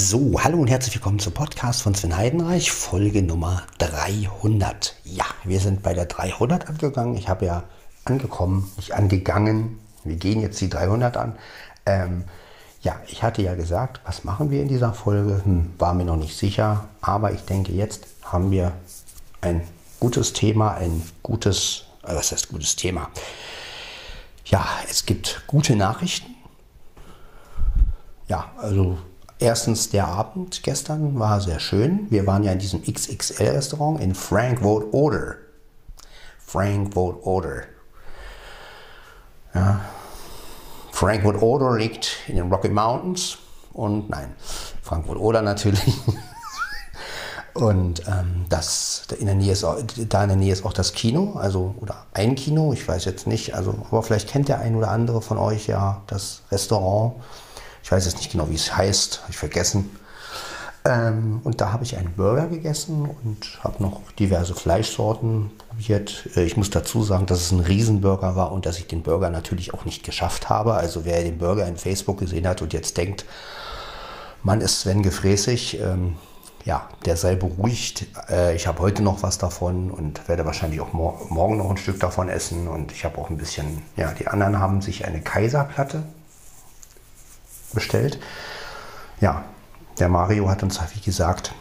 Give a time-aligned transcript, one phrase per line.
[0.00, 4.94] So, hallo und herzlich willkommen zum Podcast von Sven Heidenreich, Folge Nummer 300.
[5.02, 7.16] Ja, wir sind bei der 300 angegangen.
[7.16, 7.64] Ich habe ja
[8.04, 9.80] angekommen, nicht angegangen.
[10.04, 11.36] Wir gehen jetzt die 300 an.
[11.84, 12.24] Ähm,
[12.80, 15.40] ja, ich hatte ja gesagt, was machen wir in dieser Folge?
[15.44, 18.74] Hm, war mir noch nicht sicher, aber ich denke, jetzt haben wir
[19.40, 19.62] ein
[19.98, 23.10] gutes Thema, ein gutes, äh, was heißt gutes Thema?
[24.44, 26.36] Ja, es gibt gute Nachrichten.
[28.28, 28.96] Ja, also
[29.38, 32.06] erstens der Abend gestern war sehr schön.
[32.10, 35.36] Wir waren ja in diesem XXL-Restaurant in Frankfurt Oder.
[36.38, 37.62] Frankfurt Oder.
[39.54, 39.80] Ja.
[40.92, 43.38] Frankfurt Oder liegt in den Rocky Mountains
[43.72, 44.34] und nein,
[44.82, 45.94] Frankfurt Oder natürlich.
[47.54, 49.78] Und ähm, das, in der Nähe ist auch,
[50.08, 53.26] da in der Nähe ist auch das Kino, also oder ein Kino, ich weiß jetzt
[53.26, 57.14] nicht, also aber vielleicht kennt der ein oder andere von euch ja das Restaurant.
[57.88, 59.88] Ich weiß jetzt nicht genau, wie es heißt, habe ich vergessen.
[60.84, 66.28] Ähm, und da habe ich einen Burger gegessen und habe noch diverse Fleischsorten probiert.
[66.36, 69.30] Äh, ich muss dazu sagen, dass es ein Riesenburger war und dass ich den Burger
[69.30, 70.74] natürlich auch nicht geschafft habe.
[70.74, 73.24] Also wer den Burger in Facebook gesehen hat und jetzt denkt,
[74.42, 76.16] man ist Sven gefräßig, ähm,
[76.66, 78.04] ja, der sei beruhigt.
[78.28, 81.78] Äh, ich habe heute noch was davon und werde wahrscheinlich auch mor morgen noch ein
[81.78, 82.68] Stück davon essen.
[82.68, 86.02] Und ich habe auch ein bisschen, ja, die anderen haben sich eine Kaiserplatte
[87.74, 88.18] bestellt.
[89.20, 89.44] Ja,
[89.98, 91.52] der Mario hat uns, wie gesagt,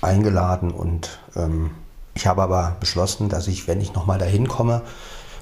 [0.00, 1.70] eingeladen und ähm,
[2.14, 4.82] ich habe aber beschlossen, dass ich, wenn ich nochmal dahin komme,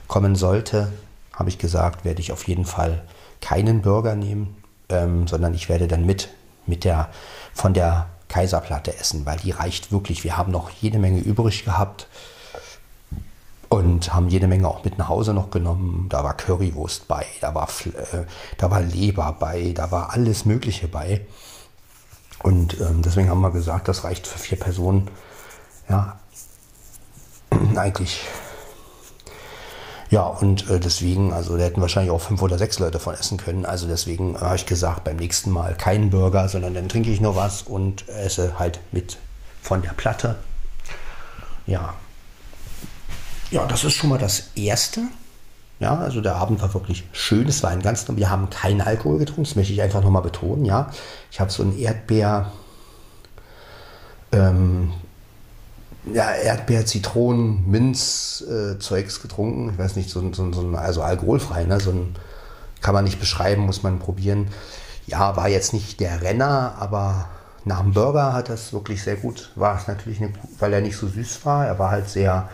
[0.07, 0.93] kommen sollte,
[1.35, 3.03] habe ich gesagt, werde ich auf jeden Fall
[3.41, 4.57] keinen Burger nehmen,
[4.89, 6.29] ähm, sondern ich werde dann mit,
[6.67, 7.09] mit der,
[7.55, 10.23] von der Kaiserplatte essen, weil die reicht wirklich.
[10.23, 12.07] Wir haben noch jede Menge übrig gehabt
[13.71, 16.07] und haben jede Menge auch mit nach Hause noch genommen.
[16.11, 18.25] Da war Currywurst bei, da war, äh,
[18.59, 21.27] da war Leber bei, da war alles Mögliche bei.
[22.43, 25.09] Und ähm, deswegen haben wir gesagt, das reicht für vier Personen.
[25.89, 26.19] Ja,
[27.77, 28.21] eigentlich
[30.11, 33.39] ja, und äh, deswegen, also da hätten wahrscheinlich auch fünf oder sechs Leute von essen
[33.39, 33.65] können.
[33.65, 37.21] Also deswegen äh, habe ich gesagt, beim nächsten Mal keinen Burger, sondern dann trinke ich
[37.21, 39.19] nur was und esse halt mit
[39.63, 40.37] von der Platte.
[41.67, 41.95] Ja.
[43.51, 45.03] Ja, das ist schon mal das Erste.
[45.81, 47.49] Ja, also der Abend war wirklich schön.
[47.49, 50.65] Es war ein ganz, wir haben keinen Alkohol getrunken, das möchte ich einfach nochmal betonen,
[50.65, 50.91] ja.
[51.31, 52.53] Ich habe so ein Erdbeer,
[54.33, 54.93] ähm,
[56.13, 59.71] ja, Erdbeer, Zitronen, Minz, äh, Zeugs getrunken.
[59.73, 61.81] Ich weiß nicht, so, so, so ein, also alkoholfrei, ne?
[61.81, 62.15] So ein,
[62.83, 64.49] kann man nicht beschreiben, muss man probieren.
[65.07, 67.29] Ja, war jetzt nicht der Renner, aber
[67.65, 69.51] nach dem Burger hat das wirklich sehr gut.
[69.57, 71.67] War es natürlich, eine, weil er nicht so süß war.
[71.67, 72.49] Er war halt sehr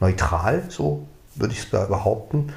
[0.00, 2.52] neutral, so würde ich es behaupten.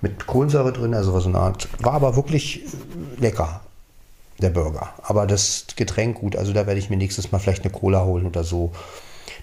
[0.00, 1.68] Mit Kohlensäure drin, also so eine Art.
[1.78, 2.62] War aber wirklich
[3.18, 3.60] lecker,
[4.40, 4.90] der Burger.
[5.02, 6.34] Aber das Getränk gut.
[6.34, 8.72] Also da werde ich mir nächstes Mal vielleicht eine Cola holen oder so.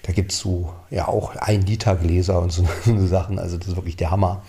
[0.02, 3.38] Da gibt es so ja auch ein Liter Gläser und so, so Sachen.
[3.38, 4.42] Also das ist wirklich der Hammer.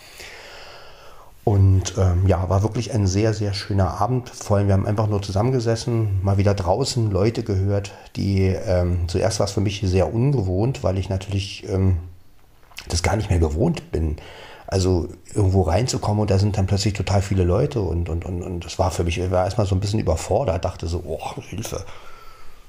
[1.43, 4.29] Und ähm, ja, war wirklich ein sehr, sehr schöner Abend.
[4.29, 9.39] Vor allem, wir haben einfach nur zusammengesessen, mal wieder draußen Leute gehört, die ähm, zuerst
[9.39, 11.97] war es für mich sehr ungewohnt, weil ich natürlich ähm,
[12.87, 14.17] das gar nicht mehr gewohnt bin.
[14.67, 18.63] Also irgendwo reinzukommen und da sind dann plötzlich total viele Leute und, und, und, und
[18.63, 21.85] das war für mich, ich war erstmal so ein bisschen überfordert, dachte so, oh, Hilfe.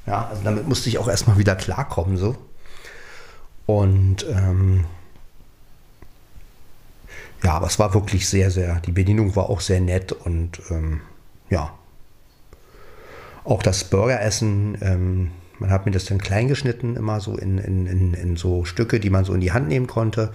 [0.06, 2.34] Ja, also damit musste ich auch erstmal wieder klarkommen, so.
[3.67, 4.84] Und ähm,
[7.45, 11.01] ja, aber es war wirklich sehr, sehr, die Bedienung war auch sehr nett und ähm,
[11.51, 11.72] ja,
[13.45, 15.31] auch das Burgeressen, ähm,
[15.62, 19.00] man hat mir das dann klein geschnitten, immer so in, in, in, in, so Stücke,
[19.00, 20.33] die man so in die Hand nehmen konnte.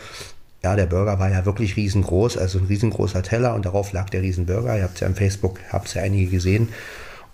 [0.63, 4.21] Ja, der Burger war ja wirklich riesengroß, also ein riesengroßer Teller und darauf lag der
[4.21, 4.77] Riesenburger.
[4.77, 6.69] Ihr habt es ja im Facebook, habt es ja einige gesehen.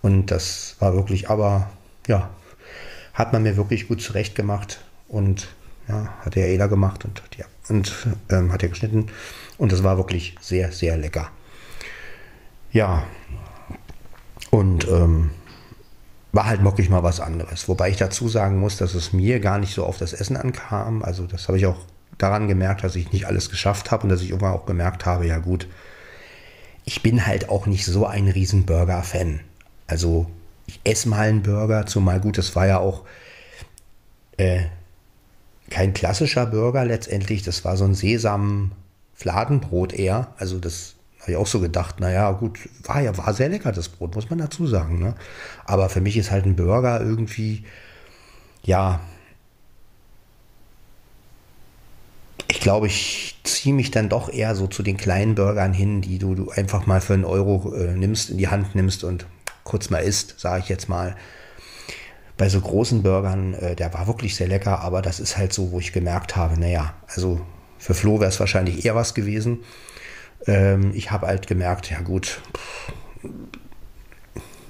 [0.01, 1.69] Und das war wirklich, aber
[2.07, 2.29] ja,
[3.13, 5.47] hat man mir wirklich gut zurecht gemacht und
[5.87, 9.07] ja, hat der Ela gemacht und, ja, und ähm, hat er geschnitten.
[9.57, 11.29] Und das war wirklich sehr, sehr lecker.
[12.71, 13.03] Ja.
[14.49, 15.29] Und ähm,
[16.33, 17.69] war halt wirklich mal was anderes.
[17.69, 21.03] Wobei ich dazu sagen muss, dass es mir gar nicht so auf das Essen ankam.
[21.03, 21.77] Also das habe ich auch
[22.17, 25.27] daran gemerkt, dass ich nicht alles geschafft habe und dass ich irgendwann auch gemerkt habe,
[25.27, 25.67] ja gut,
[26.85, 29.41] ich bin halt auch nicht so ein riesen Burger-Fan.
[29.85, 30.25] Also
[30.65, 33.03] ich esse mal einen Burger, zumal gut, das war ja auch
[34.37, 34.63] äh,
[35.69, 40.33] kein klassischer Burger letztendlich, das war so ein Sesam-Fladenbrot eher.
[40.37, 40.92] Also das
[41.23, 44.29] habe ich auch so gedacht, naja, gut, war ja, war sehr lecker, das Brot, muss
[44.29, 44.99] man dazu sagen.
[44.99, 45.15] Ne?
[45.63, 47.63] Aber für mich ist halt ein Burger irgendwie,
[48.61, 48.99] ja,
[52.49, 56.19] ich glaube, ich ziehe mich dann doch eher so zu den kleinen Burgern hin, die
[56.19, 59.25] du, du einfach mal für einen Euro äh, nimmst, in die Hand nimmst und
[59.63, 61.15] kurz mal isst, sage ich jetzt mal.
[62.37, 65.71] bei so großen Burgern, äh, der war wirklich sehr lecker, aber das ist halt so,
[65.71, 67.39] wo ich gemerkt habe, naja, also
[67.77, 69.59] für Flo wäre es wahrscheinlich eher was gewesen.
[70.47, 72.41] Ähm, ich habe halt gemerkt, ja gut,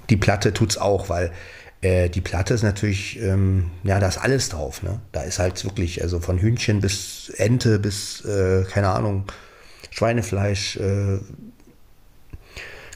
[0.09, 1.31] die Platte tut es auch, weil
[1.81, 4.83] äh, die Platte ist natürlich, ähm, ja, da ist alles drauf.
[4.83, 4.99] Ne?
[5.11, 9.25] Da ist halt wirklich, also von Hühnchen bis Ente bis, äh, keine Ahnung,
[9.89, 11.19] Schweinefleisch, äh,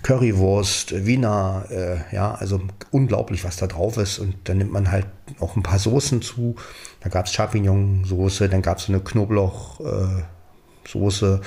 [0.04, 4.20] Currywurst, Wiener, äh, ja, also unglaublich, was da drauf ist.
[4.20, 5.08] Und dann nimmt man halt
[5.40, 6.56] auch ein paar Soßen zu.
[7.02, 11.42] Da gab es Champignon-Soße, dann gab es eine Knoblauch-Soße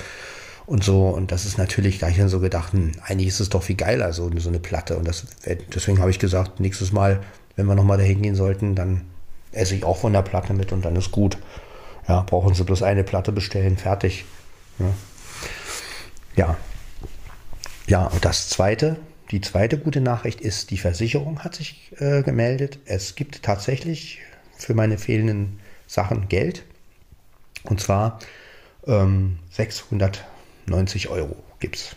[0.71, 1.09] und so.
[1.09, 3.75] Und das ist natürlich, da ich dann so gedacht, hm, eigentlich ist es doch viel
[3.75, 4.97] geiler, so, so eine Platte.
[4.97, 5.27] Und das,
[5.75, 7.19] deswegen habe ich gesagt, nächstes Mal,
[7.57, 9.01] wenn wir nochmal dahin gehen sollten, dann
[9.51, 11.37] esse ich auch von der Platte mit und dann ist gut.
[12.07, 14.23] Ja, brauchen Sie bloß eine Platte bestellen, fertig.
[14.79, 14.85] Ja.
[16.37, 16.57] ja.
[17.87, 18.95] Ja, und das zweite,
[19.31, 22.79] die zweite gute Nachricht ist, die Versicherung hat sich äh, gemeldet.
[22.85, 24.19] Es gibt tatsächlich
[24.57, 26.63] für meine fehlenden Sachen Geld.
[27.63, 28.19] Und zwar
[28.87, 29.39] ähm,
[30.65, 31.95] 690 Euro gibt es.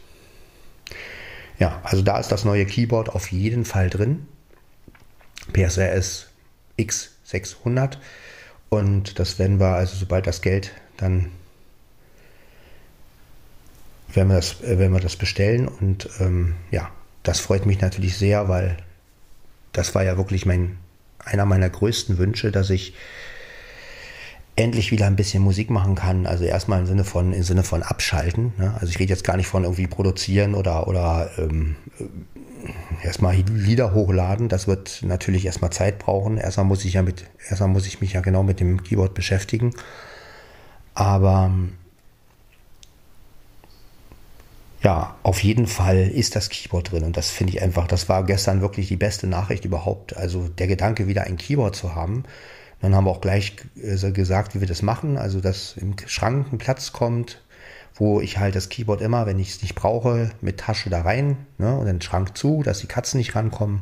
[1.59, 4.27] Ja, also da ist das neue Keyboard auf jeden Fall drin.
[5.53, 6.29] PSRS
[6.79, 7.99] X600.
[8.69, 11.31] Und das werden wir, also sobald das Geld dann
[14.15, 15.69] wenn wir das, äh, wenn wir das bestellen.
[15.69, 16.91] Und ähm, ja,
[17.23, 18.77] das freut mich natürlich sehr, weil
[19.73, 20.79] das war ja wirklich mein,
[21.19, 22.95] einer meiner größten Wünsche, dass ich
[24.57, 26.27] endlich wieder ein bisschen Musik machen kann.
[26.27, 28.53] Also erstmal im Sinne von, im Sinne von abschalten.
[28.57, 28.75] Ne?
[28.75, 33.93] Also ich rede jetzt gar nicht von irgendwie produzieren oder, oder ähm, äh, erstmal Lieder
[33.93, 34.49] hochladen.
[34.49, 36.37] Das wird natürlich erstmal Zeit brauchen.
[36.37, 39.75] Erstmal muss ich ja mit, erstmal muss ich mich ja genau mit dem Keyboard beschäftigen.
[40.95, 41.51] Aber
[44.85, 48.23] ja, auf jeden Fall ist das Keyboard drin und das finde ich einfach, das war
[48.23, 50.17] gestern wirklich die beste Nachricht überhaupt.
[50.17, 52.25] Also der Gedanke, wieder ein Keyboard zu haben.
[52.85, 55.17] Dann haben wir auch gleich äh, gesagt, wie wir das machen.
[55.17, 57.41] Also, dass im Schrank ein Platz kommt,
[57.95, 61.39] wo ich halt das Keyboard immer, wenn ich es nicht brauche, mit Tasche da rein
[61.57, 63.81] ne, und den Schrank zu, dass die Katzen nicht rankommen.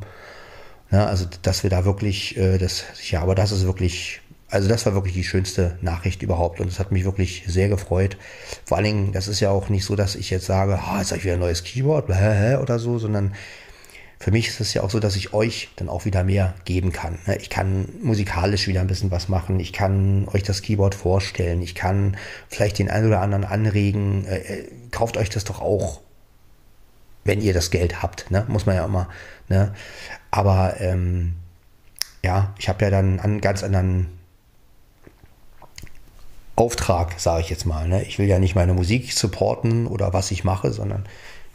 [0.92, 4.84] Ja, also, dass wir da wirklich, äh, das, ja, aber das ist wirklich also das
[4.84, 8.18] war wirklich die schönste Nachricht überhaupt und es hat mich wirklich sehr gefreut.
[8.66, 11.08] Vor allen Dingen, das ist ja auch nicht so, dass ich jetzt sage, oh, jetzt
[11.08, 13.32] habe ich wieder ein neues Keyboard oder so, sondern
[14.22, 16.92] für mich ist es ja auch so, dass ich euch dann auch wieder mehr geben
[16.92, 17.18] kann.
[17.26, 17.38] Ne?
[17.38, 19.58] Ich kann musikalisch wieder ein bisschen was machen.
[19.58, 21.60] Ich kann euch das Keyboard vorstellen.
[21.60, 22.16] Ich kann
[22.48, 24.24] vielleicht den einen oder anderen anregen.
[24.26, 26.02] Äh, äh, kauft euch das doch auch,
[27.24, 28.30] wenn ihr das Geld habt.
[28.30, 28.44] Ne?
[28.46, 29.08] Muss man ja immer.
[29.48, 29.74] Ne?
[30.30, 31.34] Aber ähm,
[32.22, 34.06] ja, ich habe ja dann einen ganz anderen
[36.54, 37.88] Auftrag, sage ich jetzt mal.
[37.88, 38.04] Ne?
[38.04, 41.06] Ich will ja nicht meine Musik supporten oder was ich mache, sondern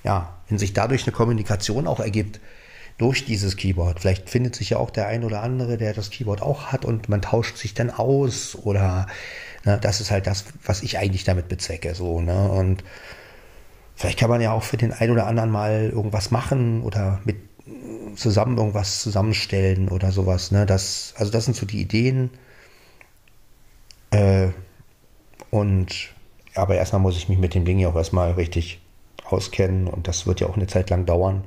[0.03, 2.41] ja, wenn sich dadurch eine Kommunikation auch ergibt
[2.97, 6.41] durch dieses Keyboard, vielleicht findet sich ja auch der ein oder andere, der das Keyboard
[6.41, 9.05] auch hat und man tauscht sich dann aus oder
[9.65, 11.93] ne, das ist halt das, was ich eigentlich damit bezwecke.
[11.93, 12.49] So, ne?
[12.49, 12.83] Und
[13.95, 17.37] vielleicht kann man ja auch für den einen oder anderen mal irgendwas machen oder mit
[18.15, 20.51] zusammen irgendwas zusammenstellen oder sowas.
[20.51, 20.65] Ne?
[20.65, 22.31] Das, also das sind so die Ideen.
[24.09, 24.49] Äh,
[25.51, 26.09] und
[26.55, 28.81] aber erstmal muss ich mich mit dem Ding ja auch erstmal richtig
[29.25, 31.43] auskennen und das wird ja auch eine Zeit lang dauern.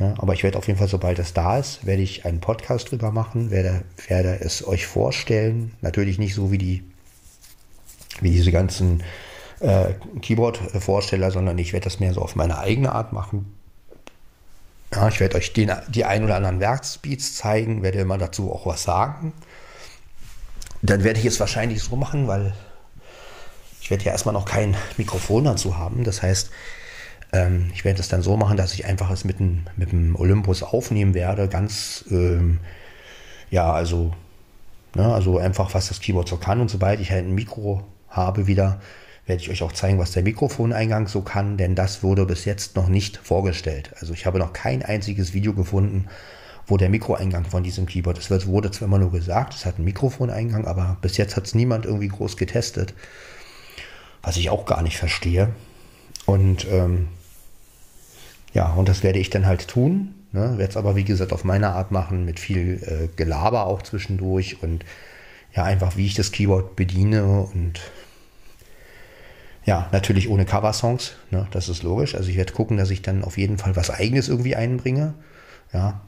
[0.00, 2.90] Ja, aber ich werde auf jeden Fall, sobald es da ist, werde ich einen Podcast
[2.90, 5.74] drüber machen, werde, werde es euch vorstellen.
[5.82, 6.82] Natürlich nicht so wie die,
[8.22, 9.02] wie diese ganzen
[9.60, 9.92] äh,
[10.22, 13.54] Keyboard-Vorsteller, sondern ich werde das mehr so auf meine eigene Art machen.
[14.94, 18.64] Ja, ich werde euch den, die ein oder anderen Werkspeeds zeigen, werde immer dazu auch
[18.64, 19.34] was sagen.
[20.80, 22.54] Dann werde ich es wahrscheinlich so machen, weil
[23.82, 26.04] ich werde ja erstmal noch kein Mikrofon dazu haben.
[26.04, 26.50] Das heißt,
[27.32, 30.16] ähm, ich werde es dann so machen, dass ich einfach es mit dem, mit dem
[30.16, 31.48] Olympus aufnehmen werde.
[31.48, 32.60] Ganz, ähm,
[33.50, 34.12] ja, also,
[34.94, 36.60] ne, also einfach, was das Keyboard so kann.
[36.60, 38.80] Und sobald ich halt ein Mikro habe wieder,
[39.26, 42.76] werde ich euch auch zeigen, was der Mikrofoneingang so kann, denn das wurde bis jetzt
[42.76, 43.92] noch nicht vorgestellt.
[44.00, 46.06] Also ich habe noch kein einziges Video gefunden,
[46.66, 48.30] wo der Mikroeingang von diesem Keyboard ist.
[48.30, 51.54] Es wurde zwar immer nur gesagt, es hat einen Mikrofoneingang, aber bis jetzt hat es
[51.54, 52.94] niemand irgendwie groß getestet
[54.22, 55.50] was ich auch gar nicht verstehe.
[56.26, 57.08] Und ähm,
[58.52, 60.14] ja, und das werde ich dann halt tun.
[60.32, 60.58] Ne?
[60.58, 64.62] Werde es aber, wie gesagt, auf meine Art machen, mit viel äh, Gelaber auch zwischendurch
[64.62, 64.84] und
[65.54, 67.80] ja, einfach wie ich das Keyboard bediene und
[69.64, 71.46] ja, natürlich ohne Coversongs, ne?
[71.50, 72.14] das ist logisch.
[72.14, 75.14] Also ich werde gucken, dass ich dann auf jeden Fall was Eigenes irgendwie einbringe.
[75.72, 76.00] Ja.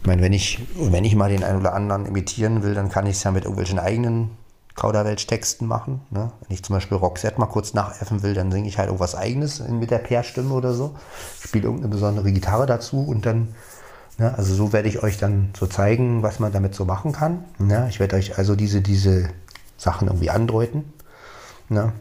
[0.00, 3.06] Ich meine, wenn ich, wenn ich mal den einen oder anderen imitieren will, dann kann
[3.06, 4.30] ich es ja mit irgendwelchen eigenen
[4.78, 6.00] Kauderwelsch-Texten machen.
[6.10, 6.30] Ne?
[6.40, 9.60] Wenn ich zum Beispiel Roxette mal kurz nachäffen will, dann singe ich halt irgendwas eigenes
[9.60, 10.94] mit der Peer-Stimme oder so.
[11.40, 13.48] Spiele irgendeine besondere Gitarre dazu und dann
[14.18, 17.44] Ja, also so werde ich euch dann so zeigen, was man damit so machen kann.
[17.68, 19.30] Ja, ich werde euch also diese, diese
[19.76, 20.92] Sachen irgendwie andeuten.
[21.70, 21.92] Ja.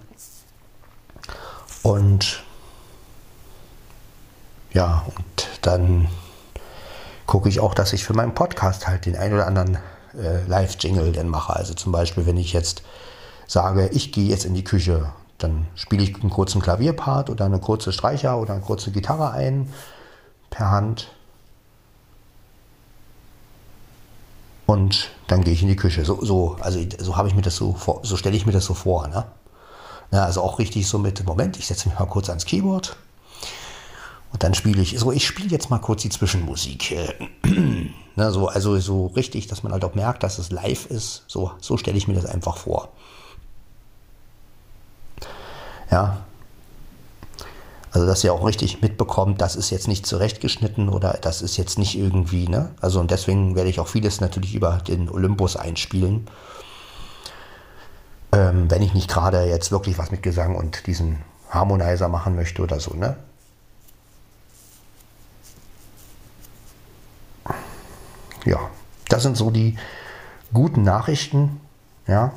[1.84, 2.44] Und
[4.74, 6.08] ja, und dann
[7.26, 9.78] gucke ich auch, dass ich für meinen Podcast halt den ein oder anderen
[10.18, 11.56] äh, Live-Jingle dann mache.
[11.56, 12.84] Also zum Beispiel, wenn ich jetzt
[13.48, 17.60] sage, ich gehe jetzt in die Küche, dann spiele ich einen kurzen Klavierpart oder eine
[17.60, 19.72] kurze Streicher oder eine kurze Gitarre ein
[20.50, 21.10] per Hand.
[24.66, 26.04] Und dann gehe ich in die Küche.
[26.04, 28.66] So, so also so habe ich mir das so vor, so stelle ich mir das
[28.66, 29.08] so vor.
[29.08, 29.26] Ne?
[30.12, 32.98] Ja, also auch richtig so mit, Moment, ich setze mich mal kurz ans Keyboard.
[34.34, 36.98] Und dann spiele ich, so ich spiele jetzt mal kurz die Zwischenmusik.
[38.18, 41.24] ne, so, also so richtig, dass man halt auch merkt, dass es live ist.
[41.28, 42.90] So, so stelle ich mir das einfach vor.
[45.90, 46.18] Ja.
[47.92, 51.80] Also, dass ihr auch richtig mitbekommt, das ist jetzt nicht zurechtgeschnitten oder das ist jetzt
[51.80, 52.72] nicht irgendwie, ne?
[52.82, 56.28] Also, und deswegen werde ich auch vieles natürlich über den Olympus einspielen.
[58.34, 61.20] Ähm, wenn ich nicht gerade jetzt wirklich was mit Gesang und diesen
[61.50, 63.16] Harmonizer machen möchte oder so, ne?
[68.48, 68.72] Ja,
[69.10, 69.78] das sind so die
[70.54, 71.60] guten Nachrichten,
[72.08, 72.32] ja.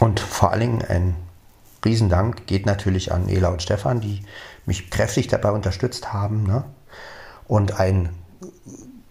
[0.00, 1.16] Und vor allen Dingen ein
[1.84, 4.24] Riesendank geht natürlich an Ela und Stefan, die
[4.64, 6.44] mich kräftig dabei unterstützt haben.
[6.44, 6.64] Ne?
[7.46, 8.08] Und ein,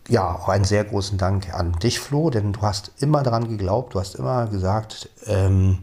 [0.10, 3.94] ja, auch einen sehr großen Dank an dich, Flo, denn du hast immer daran geglaubt,
[3.94, 5.78] du hast immer gesagt, ähm,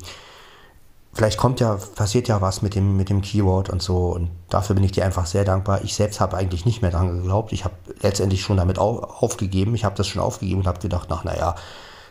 [1.13, 4.11] vielleicht kommt ja, passiert ja was mit dem, mit dem Keyword und so.
[4.11, 5.83] Und dafür bin ich dir einfach sehr dankbar.
[5.83, 7.53] Ich selbst habe eigentlich nicht mehr daran geglaubt.
[7.53, 9.75] Ich habe letztendlich schon damit auf, aufgegeben.
[9.75, 11.55] Ich habe das schon aufgegeben und habe gedacht, ach, naja,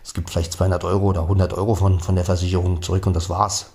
[0.04, 3.30] es gibt vielleicht 200 Euro oder 100 Euro von, von der Versicherung zurück und das
[3.30, 3.68] war's.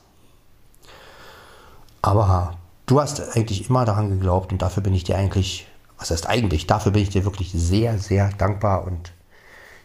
[2.02, 5.66] Aber du hast eigentlich immer daran geglaubt und dafür bin ich dir eigentlich,
[5.98, 9.12] was heißt eigentlich, dafür bin ich dir wirklich sehr, sehr dankbar und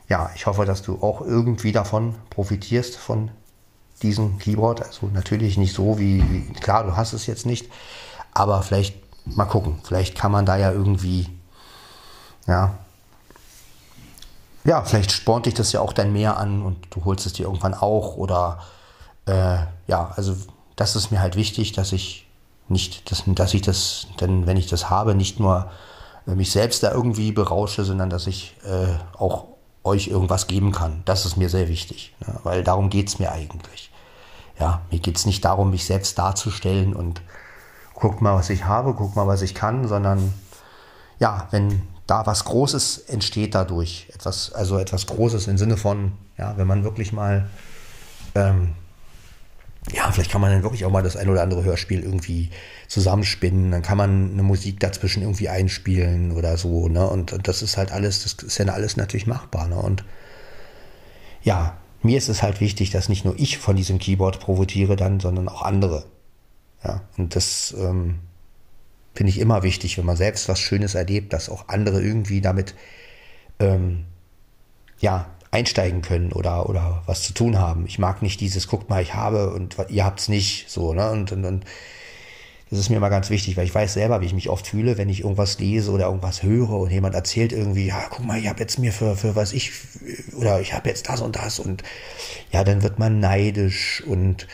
[0.10, 3.32] ja, ich hoffe, dass du auch irgendwie davon profitierst von
[4.02, 4.82] diesem Keyboard.
[4.82, 7.70] Also natürlich nicht so wie, klar, du hast es jetzt nicht,
[8.34, 9.80] aber vielleicht mal gucken.
[9.84, 11.28] Vielleicht kann man da ja irgendwie,
[12.48, 12.78] ja,
[14.66, 17.44] ja, vielleicht spornt dich das ja auch dann mehr an und du holst es dir
[17.44, 18.60] irgendwann auch oder
[19.26, 20.36] äh, ja, also
[20.76, 22.28] das ist mir halt wichtig, dass ich
[22.68, 25.72] nicht, dass, dass ich das, denn wenn ich das habe, nicht nur
[26.28, 29.46] äh, mich selbst da irgendwie berausche, sondern dass ich äh, auch
[29.84, 31.02] euch irgendwas geben kann.
[31.06, 32.40] Das ist mir sehr wichtig, ne?
[32.44, 33.92] weil darum geht es mir eigentlich.
[34.60, 37.22] Ja, mir geht es nicht darum, mich selbst darzustellen und
[37.94, 40.34] guckt mal, was ich habe, guckt mal, was ich kann, sondern
[41.20, 44.08] ja, wenn da was Großes entsteht dadurch.
[44.14, 47.50] Etwas, also etwas Großes im Sinne von, ja, wenn man wirklich mal,
[48.36, 48.74] ähm,
[49.94, 52.50] ja, vielleicht kann man dann wirklich auch mal das ein oder andere Hörspiel irgendwie
[52.88, 57.08] zusammenspinnen, dann kann man eine Musik dazwischen irgendwie einspielen oder so, ne?
[57.08, 59.78] Und, und das ist halt alles, das ist ja alles natürlich machbar, ne?
[59.78, 60.04] Und
[61.42, 65.20] ja, mir ist es halt wichtig, dass nicht nur ich von diesem Keyboard profitiere dann,
[65.20, 66.06] sondern auch andere.
[66.84, 68.20] Ja, und das, ähm,
[69.20, 72.74] finde ich immer wichtig, wenn man selbst was Schönes erlebt, dass auch andere irgendwie damit
[73.60, 74.06] ähm,
[75.00, 77.86] ja, einsteigen können oder, oder was zu tun haben.
[77.88, 80.70] Ich mag nicht dieses, guckt mal, ich habe und ihr habt es nicht.
[80.70, 81.10] So, ne?
[81.10, 81.66] Und, und, und
[82.70, 85.00] das ist mir immer ganz wichtig, weil ich weiß selber, wie ich mich oft fühle,
[85.00, 88.48] wenn ich irgendwas lese oder irgendwas höre und jemand erzählt irgendwie, ja, guck mal, ich
[88.48, 89.72] habe jetzt mir für, für was ich,
[90.38, 91.82] oder ich habe jetzt das und das und
[92.52, 94.48] ja, dann wird man neidisch und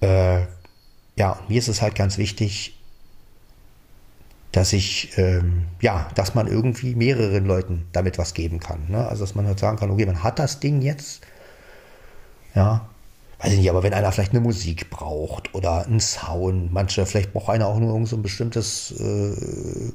[0.00, 0.40] äh,
[1.16, 2.77] ja, mir ist es halt ganz wichtig,
[4.52, 8.86] dass ich, ähm, ja, dass man irgendwie mehreren Leuten damit was geben kann.
[8.88, 9.06] Ne?
[9.06, 11.20] Also, dass man halt sagen kann, okay, man hat das Ding jetzt,
[12.54, 12.88] ja,
[13.40, 17.32] weiß ich nicht, aber wenn einer vielleicht eine Musik braucht oder einen Sound, manche, vielleicht
[17.32, 19.92] braucht einer auch nur irgend so ein bestimmtes, äh,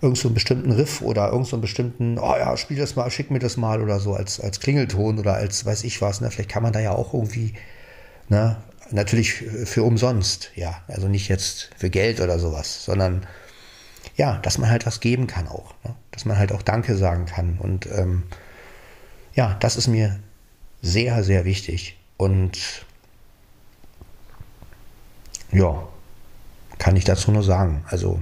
[0.00, 3.10] irgend so einen bestimmten Riff oder irgend so einen bestimmten, oh ja, spiel das mal,
[3.10, 6.30] schick mir das mal oder so als, als Klingelton oder als weiß ich was, ne?
[6.30, 7.54] vielleicht kann man da ja auch irgendwie,
[8.28, 8.56] ne,
[8.92, 13.26] natürlich für umsonst, ja, also nicht jetzt für Geld oder sowas, sondern
[14.16, 15.74] ja, dass man halt was geben kann auch.
[15.84, 15.94] Ne?
[16.10, 17.58] Dass man halt auch Danke sagen kann.
[17.58, 18.24] Und ähm,
[19.34, 20.20] ja, das ist mir
[20.82, 21.98] sehr, sehr wichtig.
[22.16, 22.84] Und
[25.52, 25.88] ja,
[26.78, 27.84] kann ich dazu nur sagen.
[27.88, 28.20] Also,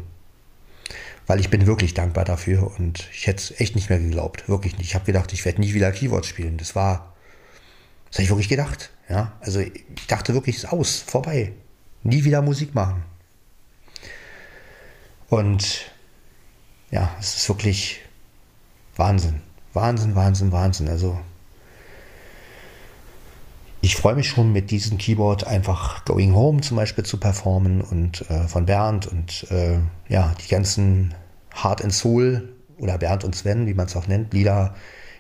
[1.27, 4.49] weil ich bin wirklich dankbar dafür und ich hätte es echt nicht mehr geglaubt.
[4.49, 4.87] Wirklich nicht.
[4.87, 6.57] Ich habe gedacht, ich werde nie wieder Keyboard spielen.
[6.59, 7.15] Das war,
[8.09, 8.91] das habe ich wirklich gedacht.
[9.09, 11.53] Ja, also ich dachte wirklich, es ist aus, vorbei.
[12.03, 13.03] Nie wieder Musik machen.
[15.29, 15.91] Und
[16.91, 18.01] ja, es ist wirklich
[18.97, 19.43] Wahnsinn.
[19.75, 20.89] Wahnsinn, Wahnsinn, Wahnsinn.
[20.89, 21.19] Also
[23.81, 28.29] ich freue mich schon mit diesem Keyboard einfach Going Home zum Beispiel zu performen und
[28.31, 31.15] äh, von Bernd und äh, ja, die ganzen
[31.55, 34.75] Heart and Soul oder Bernd und Sven, wie man es auch nennt, Lieder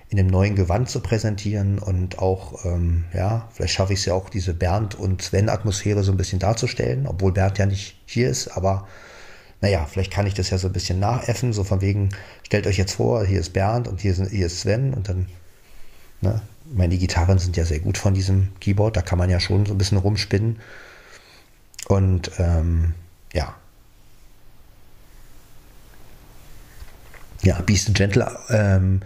[0.08, 4.14] in einem neuen Gewand zu präsentieren und auch, ähm, ja, vielleicht schaffe ich es ja
[4.14, 8.48] auch, diese Bernd und Sven-Atmosphäre so ein bisschen darzustellen, obwohl Bernd ja nicht hier ist,
[8.48, 8.88] aber
[9.60, 12.10] naja, vielleicht kann ich das ja so ein bisschen nachäffen, so von wegen,
[12.44, 15.26] stellt euch jetzt vor, hier ist Bernd und hier ist, hier ist Sven und dann,
[16.20, 16.40] ne,
[16.72, 19.72] meine Gitarren sind ja sehr gut von diesem Keyboard, da kann man ja schon so
[19.72, 20.60] ein bisschen rumspinnen.
[21.86, 22.94] Und ähm,
[23.32, 23.54] ja.
[27.42, 29.00] Ja, Beast and Gentle ähm,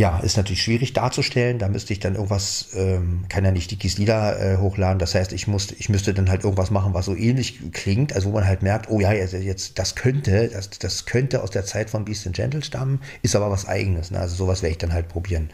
[0.00, 1.58] ja, ist natürlich schwierig darzustellen.
[1.58, 5.00] Da müsste ich dann irgendwas, ähm, kann ja nicht Dickies Lieder äh, hochladen.
[5.00, 8.28] Das heißt, ich musste, ich müsste dann halt irgendwas machen, was so ähnlich klingt, also
[8.28, 11.90] wo man halt merkt, oh ja, jetzt, das könnte, das, das könnte aus der Zeit
[11.90, 14.12] von Beast and Gentle stammen, ist aber was eigenes.
[14.12, 14.20] Ne?
[14.20, 15.50] Also sowas werde ich dann halt probieren.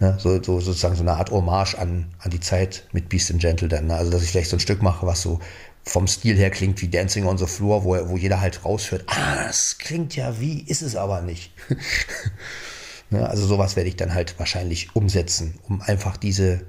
[0.00, 0.16] Ne?
[0.18, 3.68] So, so sozusagen so eine Art Hommage an, an die Zeit mit Beast and Gentle
[3.68, 3.86] dann.
[3.86, 3.94] Ne?
[3.94, 5.38] Also dass ich vielleicht so ein Stück mache, was so
[5.84, 9.44] vom Stil her klingt wie Dancing on the Floor, wo, wo jeder halt raushört, ah,
[9.46, 11.52] das klingt ja wie, ist es aber nicht.
[13.14, 13.28] Ne?
[13.28, 16.62] Also sowas werde ich dann halt wahrscheinlich umsetzen, um einfach diese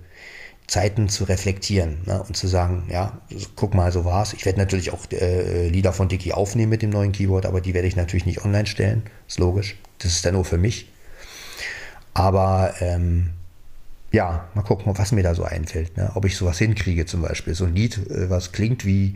[0.67, 2.23] Zeiten zu reflektieren ne?
[2.23, 3.19] und zu sagen, ja,
[3.55, 4.33] guck mal, so war's.
[4.33, 7.73] Ich werde natürlich auch äh, Lieder von Dicky aufnehmen mit dem neuen Keyboard, aber die
[7.73, 9.75] werde ich natürlich nicht online stellen, ist logisch.
[9.99, 10.89] Das ist dann nur für mich.
[12.13, 13.31] Aber ähm,
[14.11, 15.97] ja, mal gucken, was mir da so einfällt.
[15.97, 16.11] Ne?
[16.15, 17.53] Ob ich sowas hinkriege, zum Beispiel.
[17.53, 19.15] So ein Lied, äh, was klingt wie,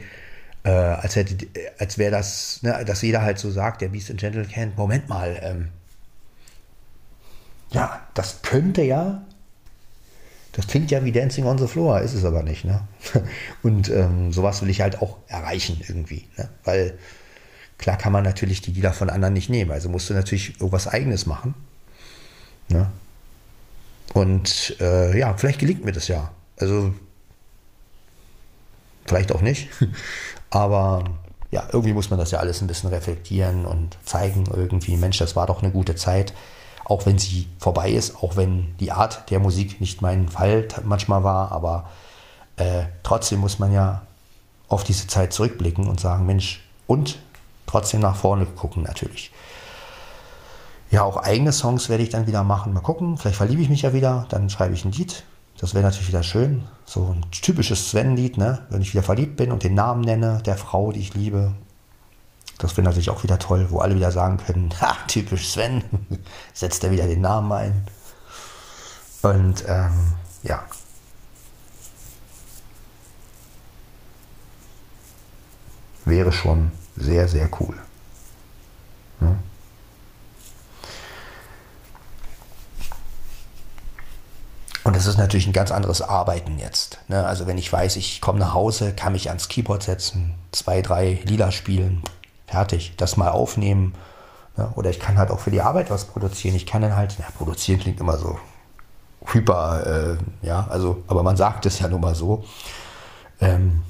[0.64, 4.20] äh, als, hätte, als wäre das, ne, dass jeder halt so sagt, der Beast and
[4.20, 5.70] Gentle kennt, Moment mal, ähm,
[7.72, 9.22] ja, das könnte ja,
[10.54, 12.66] das klingt ja wie Dancing on the Floor, ist es aber nicht.
[12.66, 12.82] Ne?
[13.64, 16.28] Und ähm, sowas will ich halt auch erreichen irgendwie.
[16.38, 16.50] Ne?
[16.64, 16.98] Weil
[17.78, 19.72] klar kann man natürlich die Lieder von anderen nicht nehmen.
[19.72, 21.54] Also musst du natürlich irgendwas Eigenes machen.
[22.68, 22.90] Ne?
[24.14, 26.32] Und äh, ja, vielleicht gelingt mir das ja.
[26.58, 26.94] Also
[29.06, 29.70] vielleicht auch nicht.
[30.50, 31.04] Aber
[31.52, 35.36] ja, irgendwie muss man das ja alles ein bisschen reflektieren und zeigen irgendwie, Mensch, das
[35.36, 36.34] war doch eine gute Zeit
[36.90, 41.24] auch wenn sie vorbei ist, auch wenn die Art der Musik nicht mein Fall manchmal
[41.24, 41.88] war, aber
[42.58, 44.02] äh, trotzdem muss man ja
[44.68, 47.20] auf diese Zeit zurückblicken und sagen, Mensch, und
[47.68, 49.32] trotzdem nach vorne gucken natürlich.
[50.90, 52.74] Ja, auch eigene Songs werde ich dann wieder machen.
[52.74, 55.24] Mal gucken, vielleicht verliebe ich mich ja wieder, dann schreibe ich ein Lied.
[55.60, 56.64] Das wäre natürlich wieder schön.
[56.86, 58.66] So ein typisches Sven-Lied, ne?
[58.72, 61.54] wenn ich wieder verliebt bin und den Namen nenne der Frau, die ich liebe.
[62.60, 65.84] Das wäre natürlich auch wieder toll, wo alle wieder sagen können, ha, typisch Sven,
[66.54, 67.88] setzt er wieder den Namen ein.
[69.22, 70.64] Und ähm, ja.
[76.06, 77.78] Wäre schon sehr, sehr cool.
[79.22, 79.36] Ja.
[84.84, 87.00] Und es ist natürlich ein ganz anderes Arbeiten jetzt.
[87.08, 87.26] Ne?
[87.26, 91.20] Also wenn ich weiß, ich komme nach Hause, kann mich ans Keyboard setzen, zwei, drei
[91.26, 92.02] Lieder spielen,
[92.50, 93.96] fertig, das mal aufnehmen.
[94.58, 94.72] Ne?
[94.76, 96.56] Oder ich kann halt auch für die Arbeit was produzieren.
[96.56, 98.38] Ich kann dann halt, ja, produzieren klingt immer so
[99.26, 102.44] hyper, äh, ja, also, aber man sagt es ja nun mal so.
[103.42, 103.82] Ähm,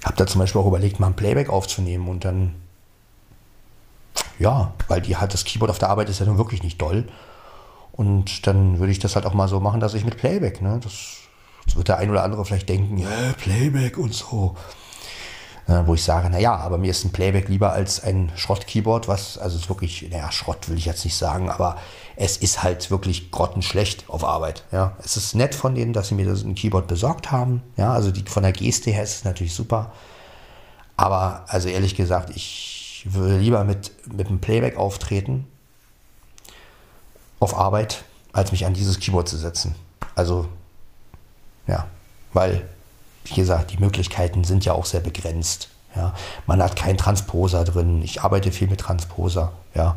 [0.00, 2.54] ich habe da zum Beispiel auch überlegt, mal ein Playback aufzunehmen und dann,
[4.38, 7.08] ja, weil die halt das Keyboard auf der Arbeit ist ja nun wirklich nicht doll.
[7.92, 10.80] Und dann würde ich das halt auch mal so machen, dass ich mit Playback, ne,
[10.82, 11.18] das,
[11.66, 14.56] das wird der ein oder andere vielleicht denken, ja, Playback und so.
[15.68, 19.36] Äh, wo ich sage, naja, aber mir ist ein Playback lieber als ein Schrott-Keyboard, was,
[19.36, 21.76] also ist wirklich, naja, Schrott will ich jetzt nicht sagen, aber
[22.16, 24.64] es ist halt wirklich grottenschlecht auf Arbeit.
[24.72, 27.62] Ja, es ist nett von denen, dass sie mir das ein Keyboard besorgt haben.
[27.76, 29.92] Ja, also die, von der Geste her ist es natürlich super.
[30.96, 35.46] Aber also ehrlich gesagt, ich würde lieber mit, mit einem Playback auftreten
[37.40, 39.74] auf Arbeit, als mich an dieses Keyboard zu setzen.
[40.14, 40.48] Also,
[41.66, 41.86] ja,
[42.32, 42.66] weil
[43.30, 45.68] wie gesagt, die Möglichkeiten sind ja auch sehr begrenzt.
[45.94, 46.14] Ja.
[46.46, 48.02] Man hat keinen Transposer drin.
[48.02, 49.52] Ich arbeite viel mit Transposer.
[49.74, 49.96] Ja.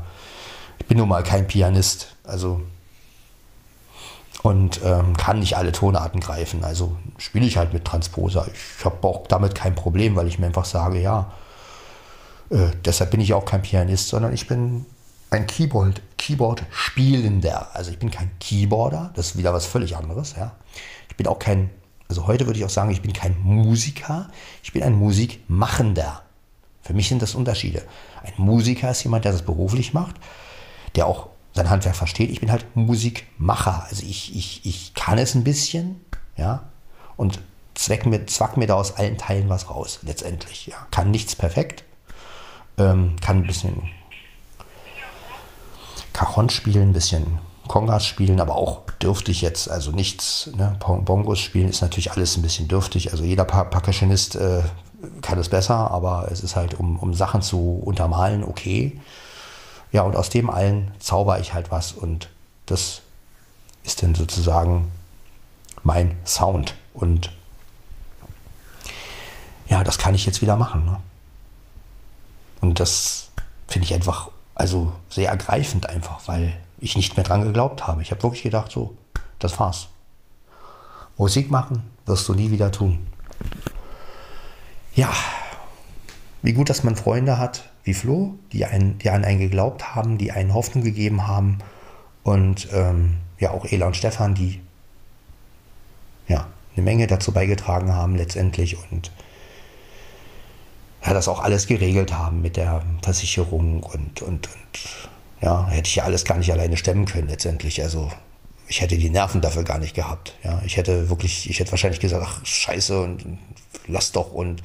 [0.79, 2.15] Ich bin nun mal kein Pianist.
[2.23, 2.61] Also
[4.43, 6.63] und ähm, kann nicht alle Tonarten greifen.
[6.63, 8.47] Also spiele ich halt mit Transposer.
[8.51, 11.31] Ich habe auch damit kein Problem, weil ich mir einfach sage, ja,
[12.49, 14.85] äh, deshalb bin ich auch kein Pianist, sondern ich bin
[15.29, 17.75] ein Keyboard, Keyboard-Spielender.
[17.75, 20.35] Also ich bin kein Keyboarder, das ist wieder was völlig anderes.
[20.35, 20.53] Ja.
[21.09, 21.69] Ich bin auch kein
[22.11, 24.29] also heute würde ich auch sagen, ich bin kein Musiker,
[24.63, 26.23] ich bin ein Musikmachender.
[26.81, 27.83] Für mich sind das Unterschiede.
[28.21, 30.17] Ein Musiker ist jemand, der das beruflich macht,
[30.95, 32.29] der auch sein Handwerk versteht.
[32.29, 33.85] Ich bin halt Musikmacher.
[33.89, 36.01] Also ich, ich, ich kann es ein bisschen,
[36.35, 36.63] ja,
[37.15, 37.39] und
[37.75, 40.67] zweck mir, zwack mir da aus allen Teilen was raus, letztendlich.
[40.67, 40.85] Ja.
[40.91, 41.85] Kann nichts perfekt,
[42.77, 43.89] ähm, kann ein bisschen
[46.11, 47.39] Cajon spielen, ein bisschen
[47.71, 50.75] Kongas spielen, aber auch dürftig jetzt, also nichts, ne?
[50.79, 53.11] Bongos spielen ist natürlich alles ein bisschen dürftig.
[53.13, 54.61] Also jeder Percussionist äh,
[55.21, 58.99] kann es besser, aber es ist halt, um, um Sachen zu untermalen, okay.
[59.93, 62.27] Ja, und aus dem allen zauber ich halt was und
[62.65, 63.03] das
[63.85, 64.91] ist dann sozusagen
[65.81, 66.75] mein Sound.
[66.93, 67.31] Und
[69.69, 70.83] ja, das kann ich jetzt wieder machen.
[70.83, 70.97] Ne?
[72.59, 73.29] Und das
[73.69, 78.01] finde ich einfach, also sehr ergreifend einfach, weil ich nicht mehr dran geglaubt habe.
[78.01, 78.97] Ich habe wirklich gedacht, so,
[79.39, 79.87] das war's.
[81.17, 82.99] Musik machen wirst du nie wieder tun.
[84.95, 85.09] Ja,
[86.41, 90.17] wie gut, dass man Freunde hat wie Flo, die, einen, die an einen geglaubt haben,
[90.17, 91.59] die einen Hoffnung gegeben haben.
[92.23, 94.61] Und ähm, ja, auch Ela und Stefan, die
[96.27, 99.11] ja, eine Menge dazu beigetragen haben letztendlich und
[101.03, 105.09] ja, das auch alles geregelt haben mit der Versicherung und, und, und
[105.41, 107.81] ja, hätte ich ja alles gar nicht alleine stemmen können letztendlich.
[107.81, 108.11] Also
[108.67, 110.35] ich hätte die Nerven dafür gar nicht gehabt.
[110.43, 113.39] Ja, ich hätte wirklich, ich hätte wahrscheinlich gesagt, ach scheiße und,
[113.87, 114.61] lass doch und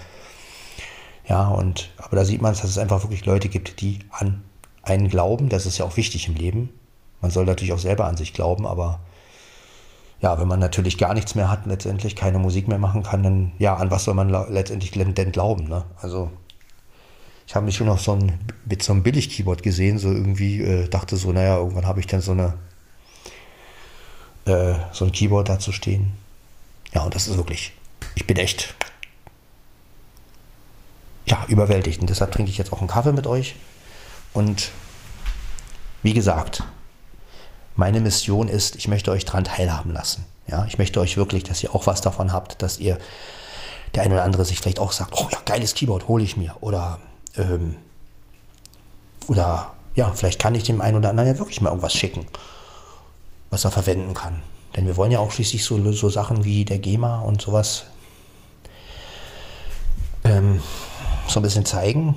[1.28, 4.44] ja, und aber da sieht man, dass es einfach wirklich Leute gibt, die an
[4.82, 5.48] einen glauben.
[5.48, 6.70] Das ist ja auch wichtig im Leben.
[7.20, 9.00] Man soll natürlich auch selber an sich glauben, aber
[10.20, 13.52] ja, wenn man natürlich gar nichts mehr hat, letztendlich keine Musik mehr machen kann, dann
[13.58, 15.64] ja, an was soll man letztendlich denn glauben?
[15.68, 15.84] Ne?
[16.00, 16.30] Also
[17.46, 20.88] ich habe mich schon noch so ein, mit so einem Billig-Keyboard gesehen, so irgendwie äh,
[20.88, 22.54] dachte so, naja, irgendwann habe ich dann so eine
[24.46, 26.12] äh, so ein Keyboard da zu stehen.
[26.94, 27.72] Ja, und das ist wirklich,
[28.14, 28.74] ich bin echt
[31.26, 32.00] ja, überwältigt.
[32.00, 33.56] Und deshalb trinke ich jetzt auch einen Kaffee mit euch.
[34.32, 34.70] Und
[36.02, 36.62] wie gesagt,
[37.74, 40.24] meine Mission ist, ich möchte euch daran teilhaben lassen.
[40.46, 42.98] Ja, ich möchte euch wirklich, dass ihr auch was davon habt, dass ihr
[43.94, 46.54] der eine oder andere sich vielleicht auch sagt, oh ja, geiles Keyboard, hole ich mir.
[46.60, 47.00] Oder,
[47.38, 47.76] ähm,
[49.28, 52.26] oder ja, vielleicht kann ich dem einen oder anderen ja wirklich mal irgendwas schicken,
[53.50, 54.42] was er verwenden kann.
[54.76, 57.84] Denn wir wollen ja auch schließlich so, so Sachen wie der GEMA und sowas
[60.24, 60.60] ähm,
[61.26, 62.14] so ein bisschen zeigen,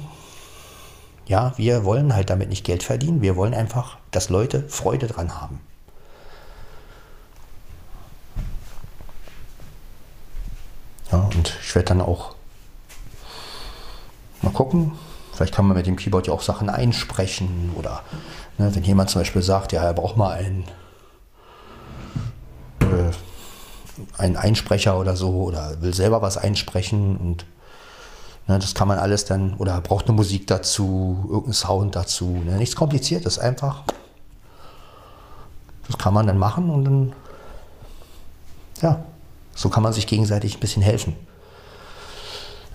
[1.25, 5.39] ja, wir wollen halt damit nicht Geld verdienen, wir wollen einfach, dass Leute Freude dran
[5.39, 5.61] haben.
[11.11, 12.35] Ja, und ich werde dann auch
[14.41, 14.91] mal gucken,
[15.39, 18.03] vielleicht kann man mit dem Keyboard ja auch Sachen einsprechen oder
[18.57, 20.65] ne, wenn jemand zum Beispiel sagt, ja, er braucht mal einen,
[22.81, 23.11] äh,
[24.17, 27.45] einen Einsprecher oder so oder will selber was einsprechen und
[28.47, 32.41] Ne, das kann man alles dann, oder braucht eine Musik dazu, irgendeinen Sound dazu.
[32.43, 32.57] Ne?
[32.57, 33.83] Nichts Kompliziertes, einfach.
[35.85, 37.13] Das kann man dann machen und dann,
[38.81, 39.03] ja,
[39.53, 41.15] so kann man sich gegenseitig ein bisschen helfen.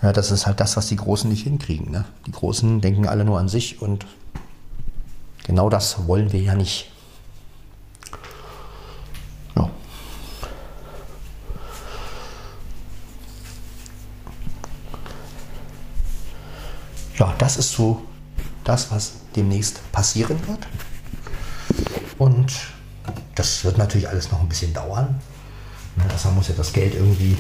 [0.04, 1.90] Ja, das ist halt das, was die Großen nicht hinkriegen.
[1.90, 2.04] Ne?
[2.26, 4.04] Die Großen denken alle nur an sich und
[5.46, 6.90] genau das wollen wir ja nicht.
[17.18, 18.02] ja, das ist so
[18.64, 20.66] das, was demnächst passieren wird.
[22.18, 22.52] Und
[23.34, 25.18] das wird natürlich alles noch ein bisschen dauern.
[26.12, 27.38] Deshalb muss ja das Geld irgendwie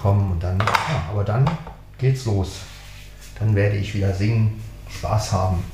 [0.00, 1.48] kommen und dann, ja, aber dann
[1.98, 2.60] geht's los.
[3.38, 5.64] Dann werde ich wieder singen, Spaß haben.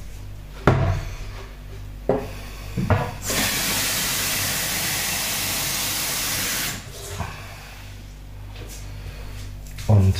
[9.86, 10.14] Und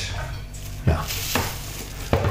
[0.86, 1.04] ja,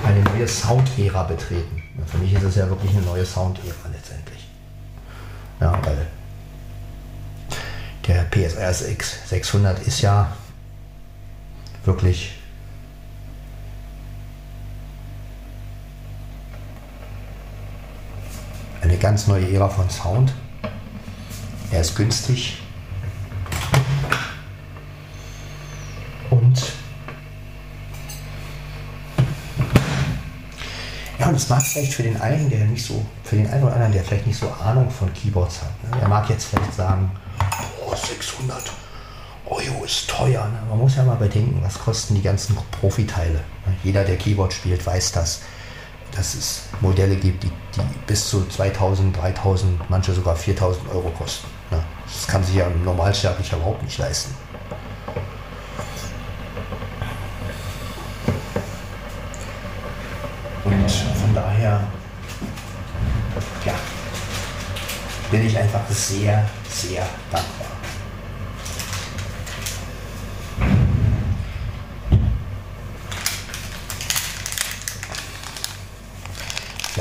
[0.05, 1.83] eine neue Sound-Ära betreten.
[2.07, 4.47] Für mich ist es ja wirklich eine neue Sound-Ära letztendlich.
[5.59, 6.07] Ja, weil
[8.07, 10.31] der PSRSX 600 ist ja
[11.86, 12.34] wirklich
[18.82, 20.34] eine ganz neue Ära von Sound.
[21.72, 22.60] Er ist günstig.
[26.30, 26.74] Und
[31.19, 33.74] Ja, und es mag vielleicht für den einen, der nicht so, für den einen oder
[33.74, 35.84] anderen, der vielleicht nicht so Ahnung von Keyboards hat.
[35.84, 36.02] Ne?
[36.02, 37.10] Er mag jetzt vielleicht sagen,
[37.86, 38.83] oh, 600
[39.45, 40.45] Euro ist teuer.
[40.45, 40.60] Ne?
[40.69, 43.39] Man muss ja mal bedenken, was kosten die ganzen Profiteile.
[43.65, 43.75] Ne?
[43.84, 45.41] Jeder, der Keyboard spielt, weiß das,
[46.15, 51.47] dass es Modelle gibt, die, die bis zu 2000, 3000, manche sogar 4000 Euro kosten.
[51.71, 51.84] Ne?
[52.06, 54.34] Das kann sich ja ein Normalsterblicher überhaupt nicht leisten.
[61.34, 61.82] daher
[63.65, 63.73] ja,
[65.32, 67.72] bin ich einfach sehr, sehr dankbar.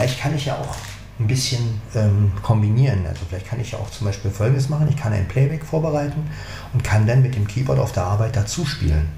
[0.03, 0.75] Vielleicht kann ich ja auch
[1.21, 3.07] ein bisschen ähm, kombinieren.
[3.07, 4.89] Also vielleicht kann ich ja auch zum Beispiel Folgendes machen.
[4.91, 6.29] Ich kann ein Playback vorbereiten
[6.73, 9.09] und kann dann mit dem Keyboard auf der Arbeit dazu spielen.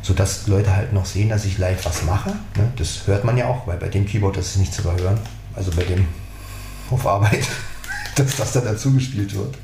[0.00, 2.30] sodass Leute halt noch sehen, dass ich live was mache.
[2.56, 2.72] Ne?
[2.76, 5.20] Das hört man ja auch, weil bei dem Keyboard ist es nicht zu überhören.
[5.54, 6.08] Also bei dem
[6.90, 7.46] auf Arbeit,
[8.14, 9.58] dass das dann dazu gespielt wird.